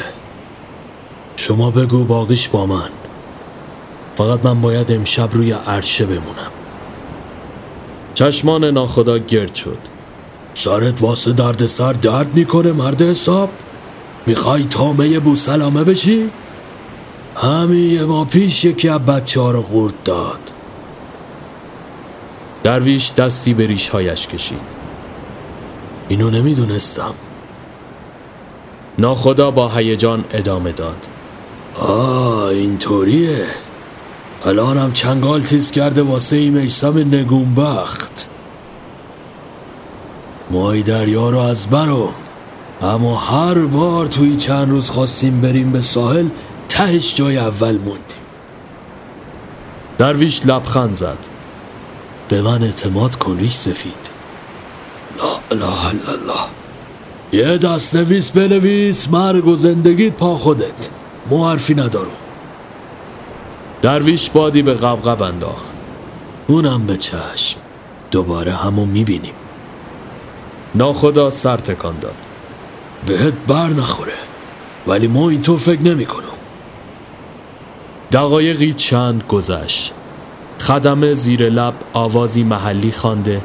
شما 1.35 1.71
بگو 1.71 2.03
باقیش 2.03 2.47
با 2.49 2.65
من. 2.65 2.89
فقط 4.15 4.45
من 4.45 4.61
باید 4.61 4.91
امشب 4.91 5.29
روی 5.33 5.51
عرشه 5.51 6.05
بمونم. 6.05 6.51
چشمان 8.13 8.65
ناخدا 8.65 9.17
گرد 9.17 9.55
شد. 9.55 9.77
سرت 10.53 11.01
واسه 11.01 11.33
درد 11.33 11.65
سر 11.65 11.93
درد 11.93 12.35
می‌کنه 12.35 12.71
مرد 12.71 13.01
حساب. 13.01 13.49
می‌خوای 14.25 14.63
تامه 14.63 15.19
بوسلامه 15.19 15.83
بشی؟ 15.83 16.29
همین 17.35 17.91
یه 17.91 18.03
ما 18.03 18.25
پیش 18.25 18.65
یکی 18.65 18.89
از 18.89 18.99
بچه 18.99 19.41
ها 19.41 19.51
رو 19.51 19.61
قورت 19.61 20.03
داد. 20.03 20.51
درویش 22.63 23.13
دستی 23.13 23.53
به 23.53 23.67
ریشهایش 23.67 24.27
کشید. 24.27 24.59
اینو 26.09 26.29
نمی‌دونستم. 26.29 27.13
ناخدا 28.97 29.51
با 29.51 29.69
هیجان 29.69 30.25
ادامه 30.31 30.71
داد. 30.71 31.07
آه 31.75 32.43
اینطوریه. 32.43 33.45
الانم 34.45 34.91
چنگال 34.91 35.41
تیز 35.41 35.71
کرده 35.71 36.01
واسه 36.01 36.35
این 36.35 36.53
میسم 36.53 36.97
نگونبخت. 36.97 38.27
مای 40.51 40.83
دریا 40.83 41.29
رو 41.29 41.39
از 41.39 41.67
برو. 41.67 42.09
اما 42.81 43.15
هر 43.15 43.59
بار 43.59 44.07
توی 44.07 44.37
چند 44.37 44.69
روز 44.69 44.89
خواستیم 44.89 45.41
بریم 45.41 45.71
به 45.71 45.81
ساحل 45.81 46.27
تهش 46.69 47.15
جای 47.15 47.37
اول 47.37 47.77
موندیم. 47.77 48.23
درویش 49.97 50.45
لبخند 50.45 50.95
زد. 50.95 51.17
به 52.27 52.41
من 52.41 52.63
اعتماد 52.63 53.15
کن 53.15 53.37
ریش 53.37 53.53
سفید. 53.53 54.11
لا 55.17 55.39
اله 55.51 55.85
الا 55.85 56.11
الله. 56.11 56.62
یه 57.33 57.57
دست 57.57 57.95
نویس 57.95 58.31
بنویس 58.31 59.09
مرگ 59.09 59.47
و 59.47 59.55
زندگیت 59.55 60.13
پا 60.13 60.37
خودت. 60.37 60.89
مو 61.29 61.45
حرفی 61.45 61.73
ندارم 61.73 62.07
درویش 63.81 64.29
بادی 64.29 64.61
به 64.61 64.73
قبقب 64.73 65.21
انداخت. 65.21 65.73
اونم 66.47 66.85
به 66.85 66.97
چشم. 66.97 67.59
دوباره 68.11 68.51
همو 68.51 68.85
می‌بینیم. 68.85 69.33
ناخدا 70.75 71.29
سر 71.29 71.57
تکان 71.57 71.99
داد. 72.01 72.17
بهت 73.05 73.33
بر 73.47 73.67
نخوره. 73.67 74.13
ولی 74.87 75.07
ما 75.07 75.29
اینطور 75.29 75.57
فکر 75.57 75.81
نمی 75.81 76.05
کنم 76.05 76.23
دقایقی 78.11 78.73
چند 78.73 79.23
گذشت. 79.29 79.93
خدمه 80.59 81.13
زیر 81.13 81.49
لب 81.49 81.73
آوازی 81.93 82.43
محلی 82.43 82.91
خوانده 82.91 83.41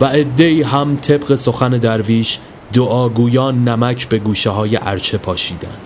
و 0.00 0.04
عدهای 0.04 0.62
هم 0.62 0.96
طبق 0.96 1.34
سخن 1.34 1.70
درویش 1.70 2.38
دعاگویان 2.72 3.68
نمک 3.68 4.08
به 4.08 4.18
گوشه 4.18 4.50
های 4.50 4.76
ارچه 4.76 5.18
پاشیدن 5.18 5.76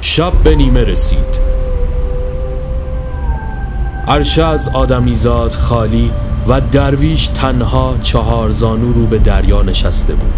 شب 0.00 0.32
به 0.32 0.54
نیمه 0.56 0.84
رسید. 0.84 1.40
عرشه 4.08 4.44
از 4.44 4.68
آدمیزاد 4.68 5.52
خالی 5.52 6.12
و 6.48 6.60
درویش 6.60 7.28
تنها 7.28 7.94
چهار 8.02 8.50
زانو 8.50 8.92
رو 8.92 9.06
به 9.06 9.18
دریا 9.18 9.62
نشسته 9.62 10.14
بود. 10.14 10.32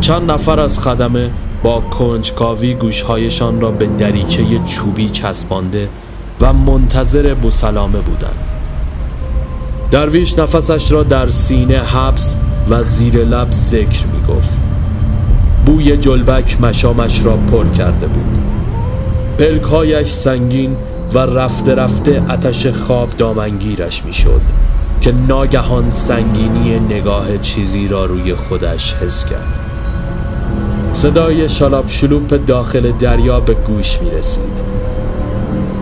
چند 0.00 0.30
نفر 0.30 0.60
از 0.60 0.80
خدمه 0.80 1.30
با 1.62 1.80
کنجکاوی 1.80 2.74
گوشهایشان 2.74 3.60
را 3.60 3.70
به 3.70 3.86
دریچه 3.86 4.44
چوبی 4.66 5.10
چسبانده 5.10 5.88
و 6.40 6.52
منتظر 6.52 7.34
بوسلامه 7.34 7.98
بودند. 7.98 8.38
درویش 9.90 10.38
نفسش 10.38 10.92
را 10.92 11.02
در 11.02 11.28
سینه 11.28 11.78
حبس 11.78 12.36
و 12.70 12.82
زیر 12.82 13.24
لب 13.24 13.50
ذکر 13.50 14.06
می 14.06 14.34
گفت 14.34 14.58
بوی 15.66 15.96
جلبک 15.96 16.60
مشامش 16.60 17.24
را 17.24 17.36
پر 17.36 17.68
کرده 17.68 18.06
بود. 18.06 18.38
پلکایش 19.38 20.12
سنگین 20.12 20.76
و 21.14 21.18
رفته 21.18 21.74
رفته 21.74 22.22
اتش 22.30 22.66
خواب 22.66 23.10
دامنگیرش 23.10 24.04
می 24.04 24.14
شد 24.14 24.40
که 25.00 25.12
ناگهان 25.28 25.90
سنگینی 25.90 26.78
نگاه 26.78 27.38
چیزی 27.42 27.88
را 27.88 28.04
روی 28.04 28.34
خودش 28.34 28.94
حس 28.94 29.24
کرد. 29.24 29.60
صدای 30.92 31.48
شلاب 31.48 31.88
شلوپ 31.88 32.44
داخل 32.46 32.92
دریا 32.92 33.40
به 33.40 33.54
گوش 33.54 34.02
می 34.02 34.10
رسید 34.10 34.60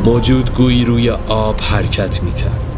موجود 0.04 0.54
گویی 0.54 0.84
روی 0.84 1.10
آب 1.28 1.60
حرکت 1.60 2.22
می 2.22 2.32
کرد 2.32 2.76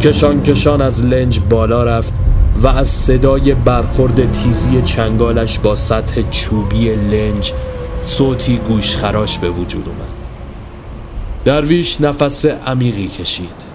کشان 0.00 0.42
کشان 0.42 0.80
از 0.82 1.04
لنج 1.04 1.40
بالا 1.50 1.84
رفت 1.84 2.19
و 2.62 2.66
از 2.66 2.88
صدای 2.88 3.54
برخورد 3.54 4.32
تیزی 4.32 4.82
چنگالش 4.82 5.58
با 5.58 5.74
سطح 5.74 6.22
چوبی 6.30 6.94
لنج 6.94 7.52
صوتی 8.02 8.56
گوشخراش 8.56 9.38
به 9.38 9.50
وجود 9.50 9.88
اومد. 9.88 10.20
درویش 11.44 12.00
نفس 12.00 12.46
عمیقی 12.46 13.08
کشید. 13.08 13.70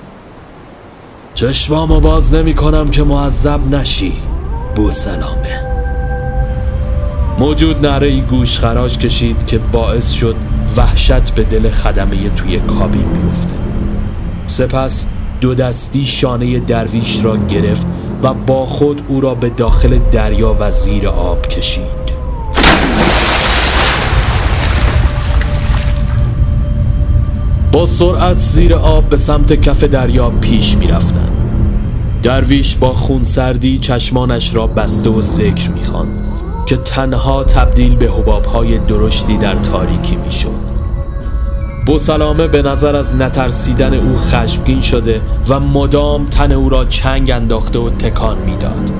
چشمامو 1.33 1.99
باز 1.99 2.33
نمی 2.33 2.53
کنم 2.53 2.89
که 2.89 3.03
معذب 3.03 3.75
نشی 3.75 4.13
بو 4.75 4.91
سلامه 4.91 5.65
موجود 7.39 7.85
نره 7.85 8.07
ای 8.07 8.21
گوش 8.21 8.59
خراش 8.59 8.97
کشید 8.97 9.45
که 9.47 9.57
باعث 9.57 10.11
شد 10.11 10.35
وحشت 10.77 11.35
به 11.35 11.43
دل 11.43 11.69
خدمه 11.69 12.29
توی 12.29 12.59
کابین 12.59 13.05
بیفته. 13.05 13.53
سپس 14.45 15.05
دو 15.41 15.55
دستی 15.55 16.05
شانه 16.05 16.59
درویش 16.59 17.19
را 17.23 17.37
گرفت 17.37 17.87
و 18.25 18.33
با 18.33 18.65
خود 18.65 19.01
او 19.07 19.21
را 19.21 19.35
به 19.35 19.49
داخل 19.49 19.99
دریا 20.11 20.55
و 20.59 20.71
زیر 20.71 21.07
آب 21.07 21.47
کشید 21.47 22.05
با 27.71 27.85
سرعت 27.85 28.37
زیر 28.37 28.73
آب 28.73 29.09
به 29.09 29.17
سمت 29.17 29.53
کف 29.53 29.83
دریا 29.83 30.29
پیش 30.29 30.77
می 30.77 30.87
رفتن. 30.87 31.29
درویش 32.23 32.75
با 32.75 32.93
خونسردی 32.93 33.77
چشمانش 33.77 34.55
را 34.55 34.67
بسته 34.67 35.09
و 35.09 35.21
ذکر 35.21 35.69
می 35.69 35.81
که 36.65 36.77
تنها 36.77 37.43
تبدیل 37.43 37.95
به 37.95 38.11
حبابهای 38.11 38.77
درشتی 38.77 39.37
در 39.37 39.55
تاریکی 39.55 40.15
می 40.15 40.31
شد 40.31 40.74
بوسلامه 41.85 42.47
به 42.47 42.61
نظر 42.61 42.95
از 42.95 43.15
نترسیدن 43.15 43.93
او 43.93 44.15
خشمگین 44.15 44.81
شده 44.81 45.21
و 45.49 45.59
مدام 45.59 46.25
تن 46.25 46.51
او 46.51 46.69
را 46.69 46.85
چنگ 46.85 47.31
انداخته 47.31 47.79
و 47.79 47.89
تکان 47.89 48.37
می‌داد. 48.37 48.91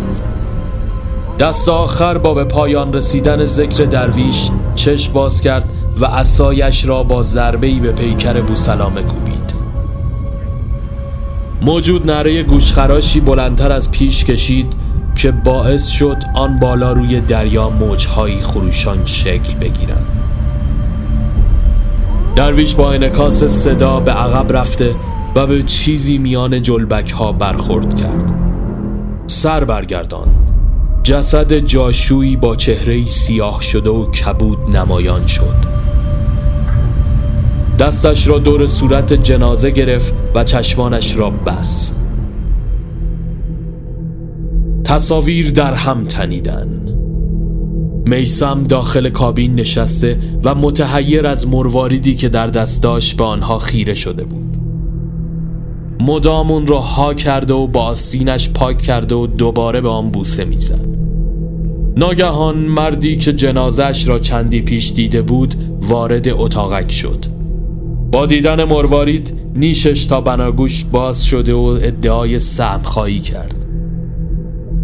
دست 1.39 1.69
آخر 1.69 2.17
با 2.17 2.33
به 2.33 2.43
پایان 2.43 2.93
رسیدن 2.93 3.45
ذکر 3.45 3.83
درویش 3.83 4.49
چشم 4.75 5.13
باز 5.13 5.41
کرد 5.41 5.69
و 5.99 6.05
اسایش 6.05 6.85
را 6.85 7.03
با 7.03 7.21
ضربه‌ای 7.21 7.79
به 7.79 7.91
پیکر 7.91 8.41
بوسلامه 8.41 9.01
کوبید 9.01 9.53
موجود 11.61 12.11
نره 12.11 12.43
گوشخراشی 12.43 13.19
بلندتر 13.19 13.71
از 13.71 13.91
پیش 13.91 14.25
کشید 14.25 14.73
که 15.15 15.31
باعث 15.31 15.87
شد 15.87 16.17
آن 16.35 16.59
بالا 16.59 16.93
روی 16.93 17.21
دریا 17.21 17.69
موجهایی 17.69 18.37
خروشان 18.37 19.05
شکل 19.05 19.59
بگیرند 19.59 20.24
درویش 22.35 22.75
با 22.75 22.91
انکاس 22.91 23.43
صدا 23.43 23.99
به 23.99 24.11
عقب 24.11 24.57
رفته 24.57 24.95
و 25.35 25.47
به 25.47 25.63
چیزی 25.63 26.17
میان 26.17 26.61
جلبک 26.61 27.11
ها 27.11 27.31
برخورد 27.31 27.95
کرد. 27.95 28.33
سر 29.27 29.63
برگردان 29.63 30.27
جسد 31.03 31.53
جاشویی 31.53 32.35
با 32.35 32.55
چهره 32.55 33.05
سیاه 33.05 33.61
شده 33.61 33.89
و 33.89 34.11
کبود 34.11 34.77
نمایان 34.77 35.27
شد. 35.27 35.55
دستش 37.79 38.27
را 38.27 38.39
دور 38.39 38.67
صورت 38.67 39.13
جنازه 39.13 39.71
گرفت 39.71 40.13
و 40.35 40.43
چشمانش 40.43 41.17
را 41.17 41.29
بس 41.29 41.93
تصاویر 44.83 45.51
در 45.51 45.73
هم 45.73 46.03
تنیدن 46.03 46.81
میسم 48.05 48.63
داخل 48.63 49.09
کابین 49.09 49.55
نشسته 49.55 50.19
و 50.43 50.55
متحیر 50.55 51.27
از 51.27 51.47
مرواریدی 51.47 52.15
که 52.15 52.29
در 52.29 52.47
دست 52.47 52.83
داشت 52.83 53.17
به 53.17 53.23
آنها 53.23 53.59
خیره 53.59 53.93
شده 53.93 54.23
بود. 54.23 54.57
مدامون 55.99 56.67
را 56.67 56.79
ها 56.79 57.13
کرده 57.13 57.53
و 57.53 57.67
با 57.67 57.81
آسینش 57.81 58.49
پاک 58.49 58.77
کرده 58.77 59.15
و 59.15 59.27
دوباره 59.27 59.81
به 59.81 59.89
آن 59.89 60.09
بوسه 60.09 60.45
می‌زد. 60.45 60.87
ناگهان 61.97 62.57
مردی 62.57 63.17
که 63.17 63.33
جنازش 63.33 64.07
را 64.07 64.19
چندی 64.19 64.61
پیش 64.61 64.91
دیده 64.91 65.21
بود 65.21 65.55
وارد 65.81 66.29
اتاقک 66.29 66.91
شد. 66.91 67.25
با 68.11 68.25
دیدن 68.25 68.63
مروارید 68.63 69.33
نیشش 69.55 70.05
تا 70.05 70.21
بناگوش 70.21 70.85
باز 70.85 71.25
شده 71.25 71.53
و 71.53 71.79
ادعای 71.81 72.39
سهم 72.39 72.81
خواهی 72.83 73.19
کرد. 73.19 73.64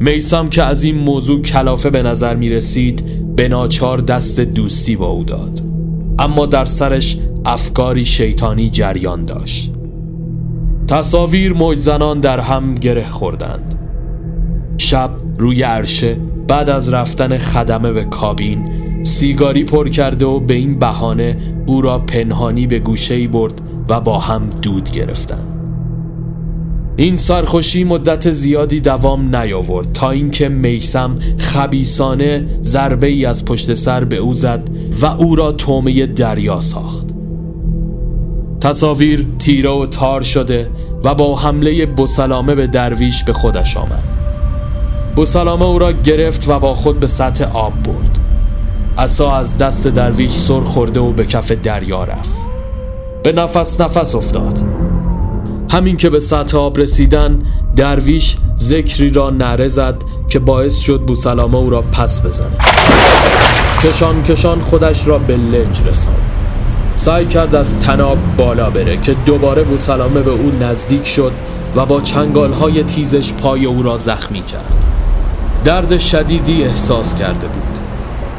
میسم 0.02 0.48
که 0.48 0.64
از 0.64 0.84
این 0.84 0.96
موضوع 0.96 1.42
کلافه 1.42 1.90
به 1.90 2.04
نظر 2.04 2.36
می 2.36 2.50
رسید 2.50 3.04
به 3.36 3.48
ناچار 3.48 3.98
دست 3.98 4.40
دوستی 4.40 4.96
با 4.96 5.08
او 5.08 5.24
داد. 5.24 5.62
اما 6.20 6.46
در 6.46 6.66
سرش 6.66 7.18
افکاری 7.46 8.06
شیطانی 8.06 8.70
جریان 8.70 9.24
داشت. 9.24 9.72
تصاویر 10.88 11.54
موجزنان 11.54 12.20
در 12.20 12.40
هم 12.40 12.74
گره 12.74 13.10
خوردند. 13.10 13.76
شب 14.78 15.10
روی 15.38 15.64
عرشه 15.64 16.18
بعد 16.48 16.70
از 16.70 16.94
رفتن 16.94 17.38
خدمه 17.38 17.92
به 17.92 18.04
کابین 18.04 18.66
سیگاری 19.04 19.64
پر 19.64 19.90
کرده 19.90 20.26
و 20.26 20.40
به 20.40 20.54
این 20.54 20.80
بهانه 20.80 21.38
او 21.66 21.82
را 21.82 22.00
پنهانی 22.00 22.68
به 22.68 22.80
گوشه 22.80 23.28
برد 23.28 23.62
و 23.90 24.02
با 24.02 24.20
هم 24.20 24.50
دود 24.62 24.92
گرفتند. 24.92 25.51
این 26.96 27.18
سرخوشی 27.18 27.84
مدت 27.84 28.32
زیادی 28.32 28.80
دوام 28.80 29.36
نیاورد 29.36 29.94
تا 29.94 30.12
اینکه 30.12 30.50
میسم 30.50 31.16
خبیسانه 31.38 32.46
ضربه 32.64 33.08
ای 33.08 33.26
از 33.26 33.46
پشت 33.46 33.74
سر 33.74 34.04
به 34.04 34.18
او 34.18 34.34
زد 34.34 34.70
و 35.02 35.06
او 35.06 35.36
را 35.36 35.52
تومه 35.52 36.06
دریا 36.06 36.60
ساخت. 36.60 37.08
تصاویر 38.62 39.28
تیره 39.40 39.70
و 39.70 39.86
تار 39.86 40.24
شده 40.24 40.70
و 41.04 41.16
با 41.16 41.36
حمله 41.36 41.86
بسلامه 41.86 42.56
به 42.56 42.68
درویش 42.68 43.24
به 43.24 43.34
خودش 43.34 43.78
آمد. 43.78 44.18
بسلامه 45.18 45.66
او 45.66 45.80
را 45.80 45.92
گرفت 45.92 46.50
و 46.50 46.60
با 46.60 46.74
خود 46.74 47.00
به 47.00 47.08
سطح 47.08 47.58
آب 47.58 47.74
برد. 47.74 48.20
عصا 48.98 49.32
از 49.32 49.58
دست 49.58 49.88
درویش 49.88 50.32
سر 50.32 50.60
خورده 50.60 51.00
و 51.00 51.12
به 51.12 51.26
کف 51.26 51.52
دریا 51.52 52.04
رفت. 52.04 52.34
به 53.24 53.32
نفس 53.32 53.82
نفس 53.82 54.16
افتاد. 54.16 54.60
همین 55.72 55.98
که 55.98 56.10
به 56.10 56.20
سطح 56.20 56.58
آب 56.58 56.80
رسیدن 56.80 57.40
درویش 57.76 58.36
ذکری 58.58 59.10
را 59.10 59.30
نره 59.30 59.68
زد 59.68 59.96
که 60.30 60.40
باعث 60.40 60.80
شد 60.80 61.02
بوسلامه 61.02 61.58
او 61.58 61.70
را 61.70 61.82
پس 61.82 62.26
بزنه. 62.26 62.58
کشان 63.84 64.24
کشان 64.24 64.62
خودش 64.62 65.08
را 65.08 65.18
به 65.18 65.38
لنج 65.38 65.82
رساند. 65.88 66.18
سعی 66.96 67.26
کرد 67.26 67.56
از 67.56 67.80
تناب 67.80 68.18
بالا 68.38 68.70
بره 68.70 68.98
که 68.98 69.16
دوباره 69.26 69.64
بوسلامه 69.64 70.22
به 70.22 70.32
او 70.32 70.52
نزدیک 70.62 71.08
شد 71.08 71.32
و 71.76 71.86
با 71.86 72.02
چنگال 72.02 72.54
های 72.54 72.84
تیزش 72.84 73.34
پای 73.34 73.66
او 73.66 73.84
را 73.84 73.98
زخمی 73.98 74.42
کرد. 74.42 74.76
درد 75.64 75.98
شدیدی 75.98 76.64
احساس 76.64 77.16
کرده 77.16 77.48
بود. 77.48 77.80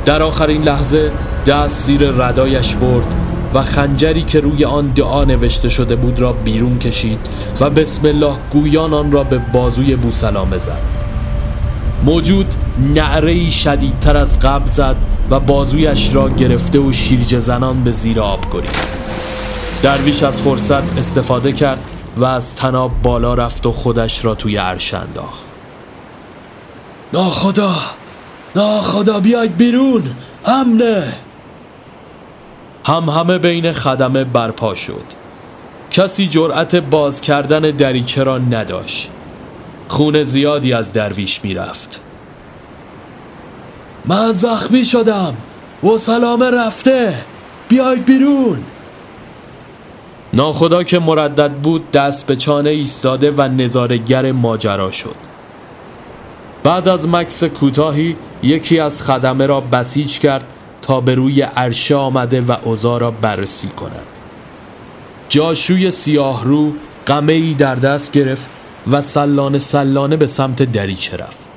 در 0.04 0.22
آخرین 0.22 0.62
لحظه 0.62 1.10
دست 1.46 1.86
زیر 1.86 2.10
ردایش 2.10 2.74
برد 2.74 3.14
و 3.54 3.62
خنجری 3.62 4.22
که 4.22 4.40
روی 4.40 4.64
آن 4.64 4.86
دعا 4.86 5.24
نوشته 5.24 5.68
شده 5.68 5.96
بود 5.96 6.20
را 6.20 6.32
بیرون 6.32 6.78
کشید 6.78 7.28
و 7.60 7.70
بسم 7.70 8.06
الله 8.06 8.34
گویان 8.50 8.94
آن 8.94 9.12
را 9.12 9.24
به 9.24 9.38
بازوی 9.38 9.96
بوسلامه 9.96 10.58
زد. 10.58 10.82
موجود 12.04 12.54
نعره 12.94 13.50
شدیدتر 13.50 14.16
از 14.16 14.40
قبل 14.40 14.70
زد 14.70 14.96
و 15.30 15.40
بازویش 15.40 16.14
را 16.14 16.28
گرفته 16.28 16.78
و 16.78 16.92
شیرجه 16.92 17.40
زنان 17.40 17.84
به 17.84 17.92
زیر 17.92 18.20
آب 18.20 18.40
گرید 18.52 19.02
درویش 19.82 20.22
از 20.22 20.40
فرصت 20.40 20.98
استفاده 20.98 21.52
کرد 21.52 21.78
و 22.16 22.24
از 22.24 22.56
تناب 22.56 22.90
بالا 23.02 23.34
رفت 23.34 23.66
و 23.66 23.72
خودش 23.72 24.24
را 24.24 24.34
توی 24.34 24.56
عرش 24.56 24.94
انداخت. 24.94 25.42
ناخدا 27.12 27.74
ناخدا 28.56 29.20
بیاید 29.20 29.56
بیرون 29.56 30.02
امنه! 30.44 31.14
هم 32.84 33.08
همه 33.08 33.38
بین 33.38 33.72
خدمه 33.72 34.24
برپا 34.24 34.74
شد. 34.74 35.04
کسی 35.90 36.28
جرأت 36.28 36.76
باز 36.76 37.20
کردن 37.20 37.60
دریچه 37.60 38.22
را 38.22 38.38
نداشت. 38.38 39.08
خون 39.88 40.22
زیادی 40.22 40.72
از 40.72 40.92
درویش 40.92 41.44
می‌رفت. 41.44 42.00
من 44.04 44.32
زخمی 44.32 44.84
شدم. 44.84 45.34
و 45.84 45.98
سلامه 45.98 46.50
رفته. 46.50 47.14
بیاید 47.68 48.04
بیرون. 48.04 48.58
ناخدا 50.32 50.82
که 50.82 50.98
مردد 50.98 51.50
بود 51.50 51.90
دست 51.90 52.26
به 52.26 52.36
چانه 52.36 52.70
ایستاده 52.70 53.30
و 53.30 53.42
نظارگر 53.42 54.32
ماجرا 54.32 54.90
شد. 54.90 55.16
بعد 56.64 56.88
از 56.88 57.08
مکس 57.08 57.44
کوتاهی 57.44 58.16
یکی 58.42 58.80
از 58.80 59.02
خدمه 59.02 59.46
را 59.46 59.60
بسیج 59.60 60.18
کرد 60.18 60.44
تا 60.82 61.00
به 61.00 61.14
روی 61.14 61.42
عرشه 61.42 61.94
آمده 61.94 62.40
و 62.40 62.56
اوضاع 62.64 63.00
را 63.00 63.10
بررسی 63.10 63.68
کند. 63.68 64.06
جاشوی 65.28 65.90
سیاه 65.90 66.44
رو 66.44 66.72
قمه 67.06 67.32
ای 67.32 67.54
در 67.54 67.74
دست 67.74 68.12
گرفت 68.12 68.50
و 68.90 69.00
سلانه 69.00 69.58
سلانه 69.58 70.16
به 70.16 70.26
سمت 70.26 70.62
دریچه 70.62 71.16
رفت. 71.16 71.48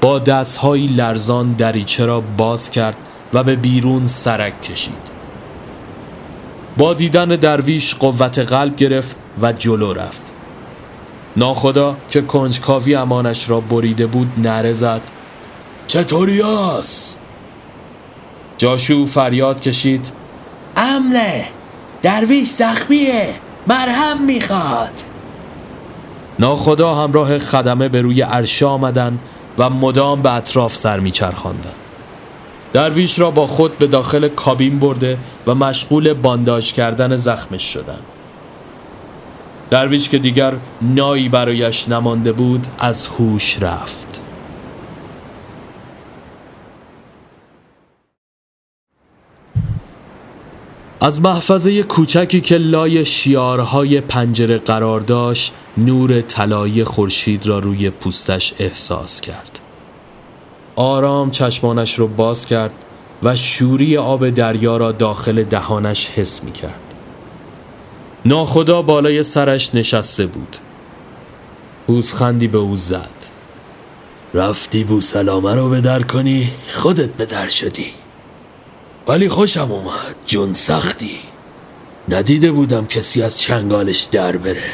با 0.00 0.18
دستهایی 0.18 0.86
لرزان 0.86 1.52
دریچه 1.52 2.06
را 2.06 2.20
باز 2.20 2.70
کرد 2.70 2.96
و 3.32 3.44
به 3.44 3.56
بیرون 3.56 4.06
سرک 4.06 4.62
کشید. 4.62 5.12
با 6.76 6.94
دیدن 6.94 7.28
درویش 7.28 7.94
قوت 7.94 8.38
قلب 8.38 8.76
گرفت 8.76 9.16
و 9.42 9.52
جلو 9.52 9.92
رفت. 9.92 10.22
ناخدا 11.36 11.96
که 12.10 12.22
کنجکاوی 12.22 12.94
امانش 12.94 13.50
را 13.50 13.60
بریده 13.60 14.06
بود 14.06 14.32
نره 14.38 14.72
زد. 14.72 15.00
چطوری 15.86 16.42
جاشو 18.62 19.06
فریاد 19.06 19.60
کشید. 19.60 20.12
امنه 20.76 21.44
درویش 22.02 22.48
زخمیه 22.48 23.28
مرهم 23.66 24.24
می‌خواد. 24.24 25.02
ناخدا 26.38 26.94
همراه 26.94 27.38
خدمه 27.38 27.88
به 27.88 28.00
روی 28.00 28.22
عرشه 28.22 28.66
آمدن 28.66 29.18
و 29.58 29.70
مدام 29.70 30.22
به 30.22 30.32
اطراف 30.32 30.76
سر 30.76 31.00
میچرخاندند 31.00 31.74
درویش 32.72 33.18
را 33.18 33.30
با 33.30 33.46
خود 33.46 33.78
به 33.78 33.86
داخل 33.86 34.28
کابین 34.28 34.78
برده 34.78 35.18
و 35.46 35.54
مشغول 35.54 36.12
بانداج 36.12 36.72
کردن 36.72 37.16
زخمش 37.16 37.62
شدند 37.62 38.04
درویش 39.70 40.08
که 40.08 40.18
دیگر 40.18 40.52
نایی 40.82 41.28
برایش 41.28 41.88
نمانده 41.88 42.32
بود 42.32 42.66
از 42.78 43.08
هوش 43.08 43.62
رفت. 43.62 44.21
از 51.04 51.20
محفظه 51.20 51.82
کوچکی 51.82 52.40
که 52.40 52.56
لای 52.56 53.06
شیارهای 53.06 54.00
پنجره 54.00 54.58
قرار 54.58 55.00
داشت 55.00 55.52
نور 55.76 56.20
طلایی 56.20 56.84
خورشید 56.84 57.46
را 57.46 57.58
روی 57.58 57.90
پوستش 57.90 58.54
احساس 58.58 59.20
کرد. 59.20 59.58
آرام 60.76 61.30
چشمانش 61.30 61.98
رو 61.98 62.08
باز 62.08 62.46
کرد 62.46 62.72
و 63.22 63.36
شوری 63.36 63.96
آب 63.96 64.30
دریا 64.30 64.76
را 64.76 64.92
داخل 64.92 65.44
دهانش 65.44 66.06
حس 66.06 66.44
می 66.44 66.52
کرد. 66.52 66.94
ناخدا 68.24 68.82
بالای 68.82 69.22
سرش 69.22 69.74
نشسته 69.74 70.26
بود. 70.26 70.56
پوزخندی 71.86 72.48
به 72.48 72.58
او 72.58 72.76
زد. 72.76 73.08
رفتی 74.34 74.84
بو 74.84 75.00
سلامه 75.00 75.54
رو 75.54 75.68
به 75.68 75.80
در 75.80 76.02
کنی 76.02 76.50
خودت 76.74 77.10
به 77.10 77.26
در 77.26 77.48
شدی. 77.48 78.01
ولی 79.06 79.28
خوشم 79.28 79.72
اومد. 79.72 80.16
جون 80.26 80.52
سختی. 80.52 81.18
ندیده 82.08 82.52
بودم 82.52 82.86
کسی 82.86 83.22
از 83.22 83.40
چنگالش 83.40 84.00
در 84.00 84.36
بره. 84.36 84.72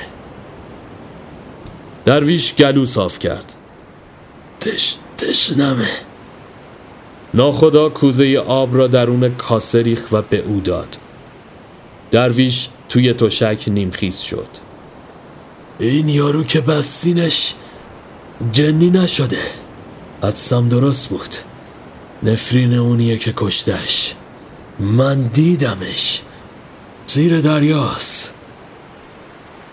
درویش 2.04 2.54
گلو 2.54 2.86
صاف 2.86 3.18
کرد. 3.18 3.54
تش 4.60 4.96
تشنمه. 5.16 5.88
ناخدا 7.34 7.88
کوزه 7.88 8.38
آب 8.46 8.76
را 8.76 8.86
درون 8.86 9.34
کاسه 9.34 9.82
ریخ 9.82 10.08
و 10.12 10.22
به 10.22 10.38
او 10.38 10.60
داد. 10.60 10.96
درویش 12.10 12.68
توی 12.88 13.12
تشک 13.12 13.64
نیمخیز 13.66 14.18
شد. 14.18 14.48
این 15.78 16.08
یارو 16.08 16.44
که 16.44 16.60
بستینش 16.60 17.54
جنی 18.52 18.90
نشده. 18.90 19.42
حدسم 20.22 20.68
درست 20.68 21.08
بود. 21.08 21.47
نفرین 22.22 22.74
اونیه 22.74 23.18
که 23.18 23.32
کشتش 23.36 24.14
من 24.80 25.22
دیدمش. 25.22 26.20
زیر 27.06 27.40
دریاست. 27.40 28.34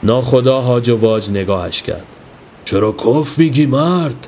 ناخدا 0.04 0.62
هاج 0.62 0.90
و 0.90 0.98
واج 0.98 1.30
نگاهش 1.30 1.82
کرد. 1.82 2.06
چرا 2.66 2.92
کف 2.92 3.40
میگی 3.40 3.66
مرد؟ 3.66 4.28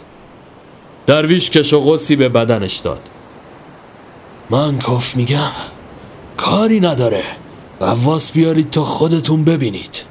درویش 1.06 1.50
کش 1.50 1.74
و 1.74 1.80
غصی 1.80 2.16
به 2.16 2.30
بدنش 2.30 2.78
داد. 2.78 3.02
من 4.50 4.80
کف 4.80 5.16
میگم. 5.16 5.52
کاری 6.38 6.80
نداره. 6.80 7.24
قواس 7.80 8.32
بیارید 8.32 8.70
تا 8.70 8.84
خودتون 8.84 9.44
ببینید. 9.44 10.04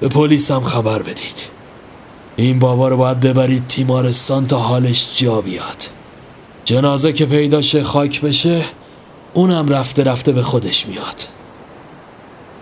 به 0.00 0.08
پلیس 0.08 0.50
هم 0.50 0.62
خبر 0.62 1.02
بدید. 1.02 1.58
این 2.36 2.58
بابا 2.58 2.88
رو 2.88 2.96
باید 2.96 3.20
ببرید 3.20 3.66
تیمارستان 3.66 4.46
تا 4.46 4.58
حالش 4.58 5.08
جا 5.16 5.40
بیاد. 5.40 5.97
جنازه 6.68 7.12
که 7.12 7.26
پیداشه 7.26 7.82
خاک 7.82 8.20
بشه 8.20 8.64
اونم 9.34 9.68
رفته 9.68 10.04
رفته 10.04 10.32
به 10.32 10.42
خودش 10.42 10.86
میاد. 10.86 11.28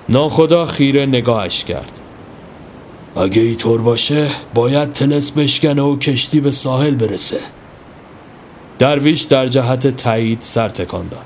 ناخدا 0.08 0.66
خیره 0.66 1.06
نگاهش 1.06 1.64
کرد. 1.64 2.00
اگه 3.16 3.42
اینطور 3.42 3.80
باشه 3.80 4.30
باید 4.54 4.92
تلس 4.92 5.30
بشکنه 5.30 5.82
و 5.82 5.96
کشتی 5.96 6.40
به 6.40 6.50
ساحل 6.50 6.94
برسه. 6.94 7.40
درویش 8.78 9.22
در 9.22 9.48
جهت 9.48 9.88
تایید 9.88 10.38
سر 10.40 10.68
تکان 10.68 11.08
داد. 11.08 11.20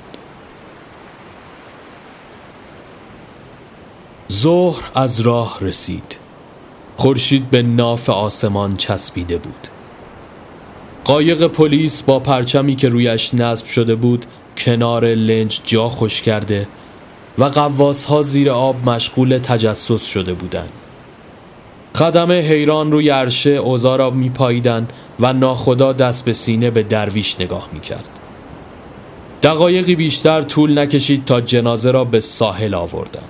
ظهر 4.31 4.83
از 4.95 5.19
راه 5.19 5.57
رسید. 5.61 6.19
خورشید 6.97 7.49
به 7.49 7.61
ناف 7.61 8.09
آسمان 8.09 8.75
چسبیده 8.75 9.37
بود. 9.37 9.67
قایق 11.05 11.47
پلیس 11.47 12.03
با 12.03 12.19
پرچمی 12.19 12.75
که 12.75 12.89
رویش 12.89 13.33
نصب 13.33 13.67
شده 13.67 13.95
بود 13.95 14.25
کنار 14.57 15.05
لنج 15.05 15.61
جا 15.65 15.89
خوش 15.89 16.21
کرده 16.21 16.67
و 17.37 17.43
قواس 17.43 18.05
ها 18.05 18.21
زیر 18.21 18.49
آب 18.49 18.89
مشغول 18.89 19.37
تجسس 19.37 20.05
شده 20.05 20.33
بودند. 20.33 20.69
خدمه 21.95 22.41
حیران 22.41 22.91
روی 22.91 23.09
عرشه 23.09 23.49
اوزا 23.49 23.95
را 23.95 24.09
می 24.09 24.29
پاییدن 24.29 24.87
و 25.19 25.33
ناخدا 25.33 25.93
دست 25.93 26.25
به 26.25 26.33
سینه 26.33 26.69
به 26.69 26.83
درویش 26.83 27.41
نگاه 27.41 27.69
می 27.73 27.79
کرد. 27.79 28.09
دقایقی 29.43 29.95
بیشتر 29.95 30.41
طول 30.41 30.79
نکشید 30.79 31.25
تا 31.25 31.41
جنازه 31.41 31.91
را 31.91 32.03
به 32.03 32.19
ساحل 32.19 32.73
آوردن. 32.73 33.23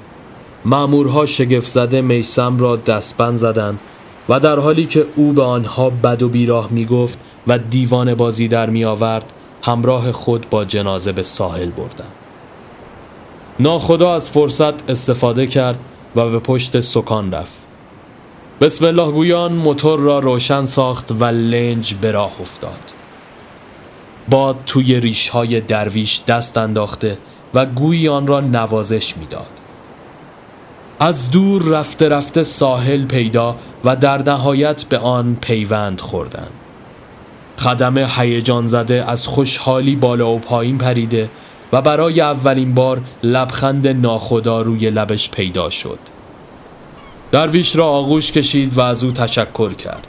مامورها 0.66 1.26
شگفت 1.26 1.68
زده 1.68 2.02
میسم 2.02 2.60
را 2.60 2.76
دستبند 2.76 3.38
زدند 3.38 3.80
و 4.30 4.40
در 4.40 4.60
حالی 4.60 4.86
که 4.86 5.06
او 5.16 5.34
به 5.34 5.44
آنها 5.44 5.90
بد 5.90 6.24
و 6.24 6.30
بیراه 6.30 6.68
می 6.72 6.86
گفت 6.86 7.20
و 7.48 7.58
دیوان 7.58 8.16
بازی 8.16 8.48
در 8.48 8.70
می 8.70 8.86
آورد 8.86 9.34
همراه 9.64 10.12
خود 10.12 10.50
با 10.50 10.66
جنازه 10.66 11.12
به 11.12 11.24
ساحل 11.24 11.70
بردن 11.70 12.08
ناخدا 13.60 14.16
از 14.16 14.30
فرصت 14.30 14.90
استفاده 14.90 15.48
کرد 15.48 15.80
و 16.16 16.30
به 16.30 16.40
پشت 16.40 16.80
سکان 16.80 17.32
رفت. 17.32 17.54
بسم 18.62 18.86
الله 18.86 19.12
گویان 19.12 19.54
موتور 19.54 20.00
را 20.00 20.20
روشن 20.20 20.66
ساخت 20.66 21.12
و 21.12 21.26
لنج 21.26 21.94
به 21.94 22.12
راه 22.12 22.32
افتاد. 22.42 22.94
باد 24.30 24.56
توی 24.66 25.00
ریش 25.00 25.30
های 25.30 25.62
درویش 25.62 26.22
دست 26.28 26.58
انداخته 26.58 27.18
و 27.54 27.66
گویی 27.66 28.08
آن 28.08 28.28
را 28.28 28.40
نوازش 28.40 29.18
می‌داد. 29.18 29.61
از 31.04 31.32
دور 31.32 31.64
رفته 31.64 32.10
رفته 32.10 32.44
ساحل 32.44 33.06
پیدا 33.06 33.56
و 33.86 33.96
در 33.96 34.22
نهایت 34.22 34.84
به 34.84 34.98
آن 34.98 35.38
پیوند 35.42 36.02
خوردند. 36.02 36.52
خدم 37.58 37.98
هیجان 37.98 38.68
زده 38.68 39.06
از 39.08 39.28
خوشحالی 39.28 39.96
بالا 39.96 40.32
و 40.32 40.40
پایین 40.40 40.78
پریده 40.78 41.30
و 41.74 41.82
برای 41.82 42.22
اولین 42.22 42.74
بار 42.74 43.02
لبخند 43.24 43.88
ناخدا 43.88 44.62
روی 44.62 44.90
لبش 44.90 45.32
پیدا 45.32 45.70
شد. 45.70 46.00
درویش 47.32 47.76
را 47.76 47.88
آغوش 47.88 48.32
کشید 48.32 48.78
و 48.78 48.82
از 48.82 49.04
او 49.04 49.12
تشکر 49.12 49.74
کرد. 49.74 50.08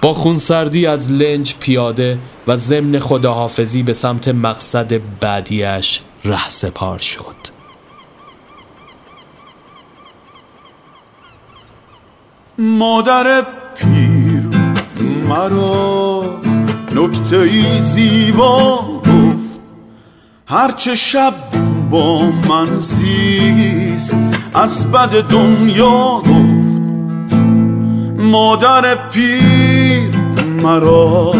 با 0.00 0.12
خونسردی 0.12 0.86
از 0.86 1.10
لنج 1.10 1.54
پیاده 1.60 2.18
و 2.46 2.56
ضمن 2.56 2.98
خداحافظی 2.98 3.82
به 3.82 3.92
سمت 3.92 4.28
مقصد 4.28 5.00
بعدیش 5.20 6.00
ره 6.24 6.48
سپار 6.48 6.98
شد. 6.98 7.51
مادر 12.62 13.42
پیر 13.74 14.42
مرا 15.28 16.24
نکته 16.94 17.36
ای 17.36 17.80
زیبا 17.80 18.82
گفت 18.98 19.60
هرچه 20.46 20.94
شب 20.94 21.34
با 21.90 22.22
من 22.48 22.78
زیست 22.78 24.14
از 24.54 24.92
بد 24.92 25.28
دنیا 25.28 26.18
گفت. 26.18 27.32
مادر 28.18 28.94
پیر 29.10 30.16
مرا 30.62 31.34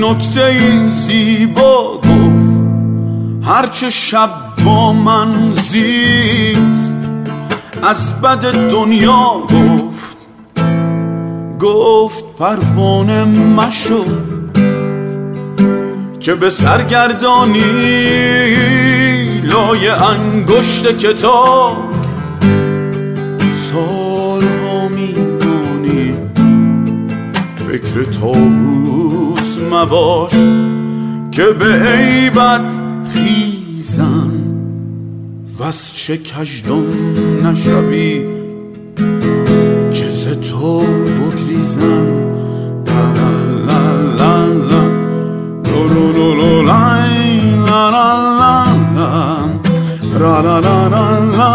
نکته 0.00 0.44
ای 0.44 0.90
زیبا 0.90 1.96
گفت 1.96 2.62
هرچه 3.42 3.90
شب 3.90 4.30
با 4.64 4.92
من 4.92 5.52
زیست. 5.52 6.83
از 7.86 8.20
بد 8.22 8.70
دنیا 8.70 9.42
گفت 9.42 10.16
گفت 11.60 12.24
پروانه 12.38 13.24
مشو 13.24 14.04
که 16.20 16.34
به 16.34 16.50
سرگردانی 16.50 17.60
لای 19.42 19.88
انگشت 19.88 20.98
کتاب 20.98 21.76
سالها 23.72 24.88
میمانی 24.88 26.14
فکر 27.56 28.04
تاووس 28.20 29.58
مباش 29.72 30.32
که 31.32 31.44
به 31.58 31.82
عیبت 31.82 32.80
خیزن 33.14 34.43
وز 35.60 35.92
چه 35.92 36.18
کژدم 36.18 36.86
نشوی 37.46 38.26
که 39.92 40.10
ز 40.10 40.28
تو 40.28 40.80
بگریزم؟ 40.80 42.24
را 50.18 50.40
را 50.40 50.58
را 50.58 50.88
را 50.88 51.53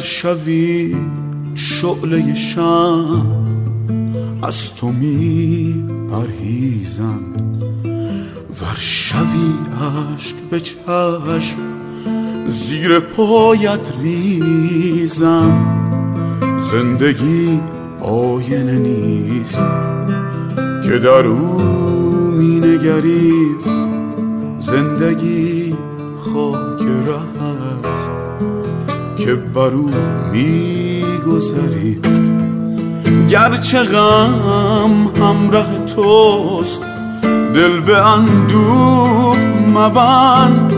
شوی 0.00 0.96
شعله 1.54 2.34
شم 2.34 3.26
از 4.42 4.74
تو 4.74 4.88
می 4.88 5.84
پرهیزم. 6.10 7.20
ور 8.60 8.76
شوی 8.76 9.52
عشق 10.14 10.36
به 10.50 10.60
چشم 10.60 11.58
زیر 12.48 13.00
پایت 13.00 13.92
ریزم. 14.02 15.76
زندگی 16.72 17.60
آینه 18.00 18.78
نیست 18.78 19.64
که 20.84 20.98
در 20.98 21.26
او 21.26 21.60
می 22.30 22.60
نگری. 22.60 23.32
زندگی 24.60 25.49
که 29.24 29.34
بر 29.34 29.74
او 29.74 29.90
می 30.32 31.02
گذری 31.26 32.00
گرچه 33.28 33.82
غم 33.82 35.10
همراه 35.22 35.86
توست 35.86 36.82
دل 37.54 37.80
به 37.80 38.08
اندوه 38.08 39.36
مبند. 39.74 40.72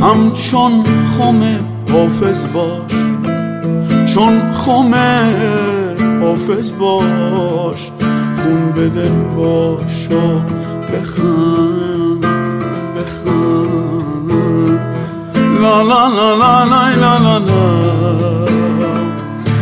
همچون 0.00 0.84
خم 1.18 1.42
حافظ 1.92 2.46
باش 2.54 2.92
چون 4.14 4.52
خم 4.52 4.94
حافظ 6.20 6.72
باش. 6.72 7.90
خون 8.36 8.72
به 8.72 8.88
دل 8.88 9.22
باش 9.36 10.08
و 10.10 10.38
بخند. 10.92 12.01
لا 15.62 15.82
لا 15.82 16.08
لا 16.08 16.34
لا 16.34 16.64
لا 16.64 16.88
لا 16.96 17.18
لا 17.18 17.38
لا 17.38 17.82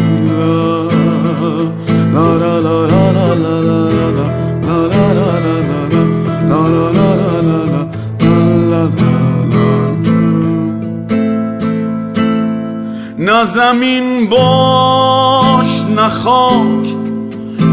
نه 13.17 13.45
زمین 13.45 14.29
باش 14.29 15.81
نه 15.95 16.09
خاک 16.09 16.85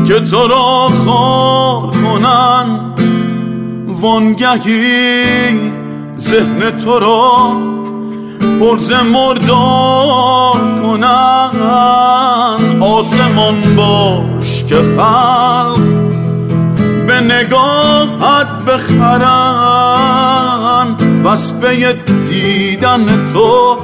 که 0.07 0.21
تو 0.21 0.49
را 0.49 0.89
خار 1.05 1.91
کنن 1.91 2.95
وانگهی 4.01 5.68
ذهن 6.31 6.71
تو 6.85 6.99
را 6.99 7.57
پرز 8.61 8.91
مردار 9.13 10.61
کنن. 10.83 11.51
آسمان 12.81 13.77
باش 13.77 14.65
که 14.65 14.77
خلق 14.77 15.79
به 17.07 17.21
نگاهت 17.21 18.47
بخرن. 18.67 19.77
وسبه 21.25 21.93
دیدن 22.31 23.31
تو 23.33 23.77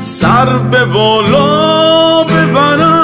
سر 0.00 0.58
به 0.58 0.84
بالا 0.84 2.24
ببرن. 2.24 3.03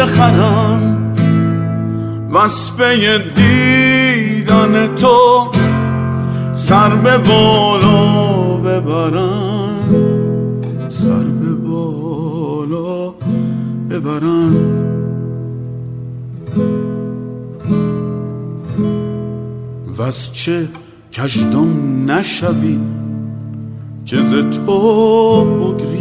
بخرم. 0.00 1.00
وصفه 2.32 3.18
دیدن 3.36 4.94
تو 4.94 5.50
سر 6.54 6.94
به 6.94 7.18
بالا 7.18 8.56
ببرن 8.56 9.80
سر 10.88 11.24
به 11.24 11.54
بالا 11.54 13.14
ببرن 13.90 14.56
و 19.98 20.02
از 20.02 20.32
چه 20.32 20.68
کشدم 21.12 22.10
نشوی 22.10 22.78
که 24.06 24.16
ز 24.16 24.30
تو 24.66 25.44
بگریزم 25.44 25.99